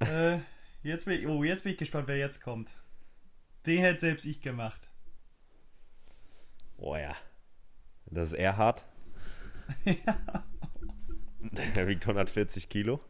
[0.00, 0.38] äh,
[0.82, 2.70] Jetzt bin ich, oh, jetzt bin ich gespannt, wer jetzt kommt.
[3.66, 4.88] Den hätte selbst ich gemacht.
[6.76, 7.14] Oh ja.
[8.06, 8.84] Das ist Erhard.
[9.84, 10.44] ja.
[11.76, 13.00] Der wiegt 140 Kilo.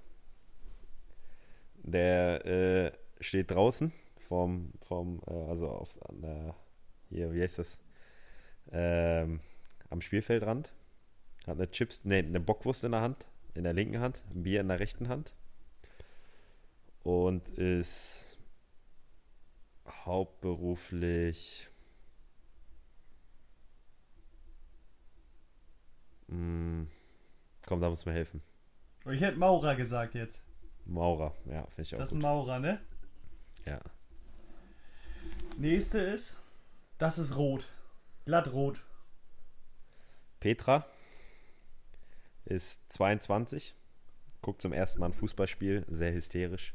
[1.77, 6.57] Der äh, steht draußen vom, vom äh, also auf an der,
[7.11, 7.79] hier, wie heißt das?
[8.70, 9.41] Ähm,
[9.91, 10.73] am Spielfeldrand.
[11.47, 14.61] Hat eine Chips, nee, eine Bockwurst in der Hand, in der linken Hand, ein Bier
[14.61, 15.35] in der rechten Hand
[17.03, 18.38] und ist
[19.88, 21.68] hauptberuflich
[26.28, 26.88] hm,
[27.66, 28.42] komm, da muss mir helfen.
[29.11, 30.44] Ich hätte Maurer gesagt jetzt.
[30.84, 31.98] Maurer, ja, finde ich auch.
[31.98, 32.80] Das ist ein Maurer, ne?
[33.66, 33.80] Ja.
[35.59, 36.40] Nächste ist,
[36.98, 37.68] das ist rot.
[38.24, 38.84] Glattrot.
[40.40, 40.86] Petra
[42.44, 43.74] ist 22,
[44.40, 46.74] guckt zum ersten Mal ein Fußballspiel, sehr hysterisch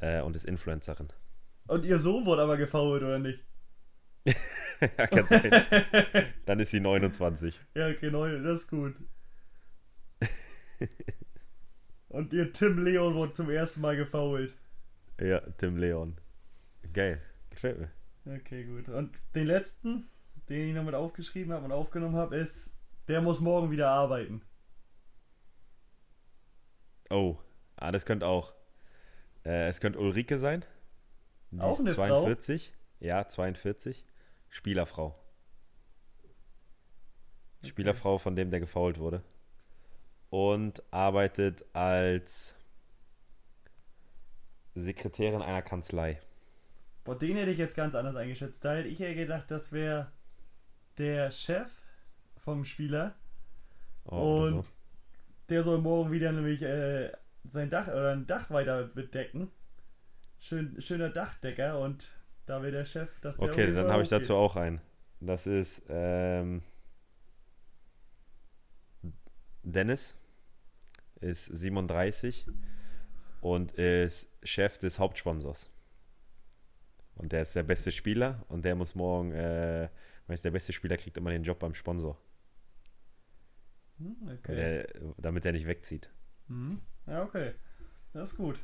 [0.00, 1.08] äh, und ist Influencerin.
[1.66, 3.44] Und ihr Sohn wurde aber gefault, oder nicht?
[4.80, 5.52] ja, kann sein.
[6.46, 7.60] Dann ist sie 29.
[7.74, 8.94] Ja, okay, das ist gut.
[12.08, 14.54] Und ihr Tim Leon wurde zum ersten Mal gefault.
[15.20, 16.16] Ja, Tim Leon.
[16.92, 17.20] Geil.
[17.50, 17.90] Gefällt mir.
[18.36, 18.88] Okay, gut.
[18.88, 20.08] Und den letzten,
[20.48, 22.70] den ich noch mit aufgeschrieben habe und aufgenommen habe, ist,
[23.08, 24.42] der muss morgen wieder arbeiten.
[27.10, 27.38] Oh,
[27.76, 28.52] ah, das könnte auch.
[29.46, 30.64] Äh, es könnte Ulrike sein.
[31.52, 32.68] Die Auch eine 42.
[32.68, 33.06] Frau?
[33.06, 34.04] Ja, 42.
[34.48, 35.16] Spielerfrau.
[37.60, 37.68] Okay.
[37.68, 39.22] Spielerfrau von dem, der gefault wurde.
[40.30, 42.54] Und arbeitet als
[44.74, 46.20] Sekretärin einer Kanzlei.
[47.04, 48.64] Boah, den hätte ich jetzt ganz anders eingeschätzt.
[48.64, 50.10] Da hätte ich ja gedacht, das wäre
[50.98, 51.70] der Chef
[52.36, 53.14] vom Spieler.
[54.04, 54.64] Oh, und so.
[55.48, 57.12] der soll morgen wieder nämlich äh,
[57.48, 59.50] sein Dach oder ein Dach weiter bedecken.
[60.38, 62.10] schön, schöner Dachdecker und
[62.46, 64.80] da will der Chef, dass der Okay, dann habe ich dazu auch einen.
[65.20, 66.62] Das ist ähm,
[69.62, 70.16] Dennis,
[71.20, 72.46] ist 37
[73.40, 75.70] und ist Chef des Hauptsponsors.
[77.16, 79.88] Und der ist der beste Spieler und der muss morgen, äh,
[80.26, 82.18] weiß der beste Spieler kriegt immer den Job beim Sponsor,
[83.98, 84.54] Hm, okay.
[84.54, 86.10] der, damit er nicht wegzieht.
[86.48, 86.80] Mhm.
[87.06, 87.54] Ja, okay.
[88.12, 88.60] Das ist gut.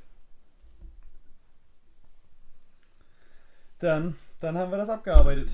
[3.78, 5.50] Dann, dann haben wir das abgearbeitet.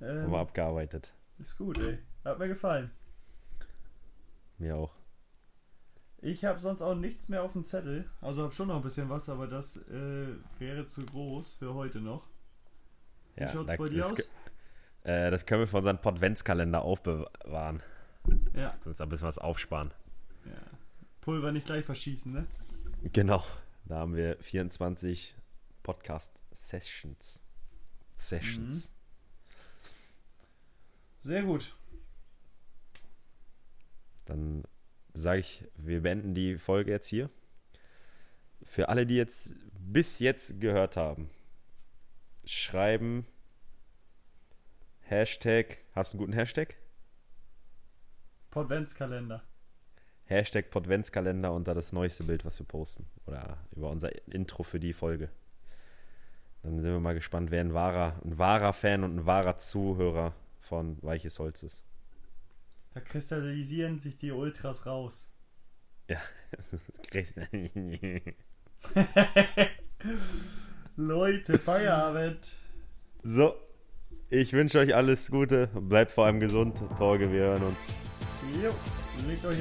[0.00, 1.12] Ähm, Haben wir abgearbeitet.
[1.38, 1.98] ist gut, ey.
[2.24, 2.90] Hat mir gefallen.
[4.58, 4.92] Mir auch.
[6.18, 8.08] Ich habe sonst auch nichts mehr auf dem Zettel.
[8.20, 10.26] Also habe schon noch ein bisschen was, aber das äh,
[10.58, 12.28] wäre zu groß für heute noch.
[13.36, 14.30] Wie schaut's da- bei dir aus?
[15.04, 17.82] Äh, das können wir für unseren Podventskalender aufbewahren.
[18.54, 19.92] Ja, Sonst ein bisschen was aufsparen.
[21.22, 22.46] Pulver nicht gleich verschießen, ne?
[23.12, 23.44] Genau.
[23.84, 25.34] Da haben wir 24
[25.82, 27.40] Podcast-Sessions.
[28.16, 28.92] Sessions.
[31.18, 31.74] Sehr gut.
[34.26, 34.64] Dann
[35.14, 37.30] sage ich, wir beenden die Folge jetzt hier.
[38.64, 41.30] Für alle, die jetzt bis jetzt gehört haben,
[42.44, 43.26] schreiben
[45.00, 46.76] Hashtag, hast du einen guten Hashtag?
[48.50, 49.44] Podventskalender.
[50.32, 53.06] Hashtag Podventskalender unter das neueste Bild, was wir posten.
[53.26, 55.28] Oder über unser Intro für die Folge.
[56.62, 60.34] Dann sind wir mal gespannt, wer ein wahrer, ein wahrer Fan und ein wahrer Zuhörer
[60.60, 61.84] von Weiches Holz ist.
[62.94, 65.28] Da kristallisieren sich die Ultras raus.
[70.96, 72.52] Leute, Feierabend.
[73.22, 73.54] so,
[74.28, 75.68] ich wünsche euch alles Gute.
[75.68, 76.78] Bleibt vor allem gesund.
[76.98, 77.78] Torge, wir hören uns.
[78.62, 78.74] Jo.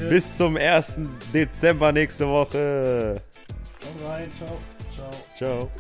[0.10, 0.98] Bis zum 1.
[1.34, 3.22] Dezember nächste Woche.
[3.84, 4.30] Haut rein.
[4.38, 4.58] Ciao.
[4.92, 5.12] Ciao.
[5.38, 5.72] Ciao.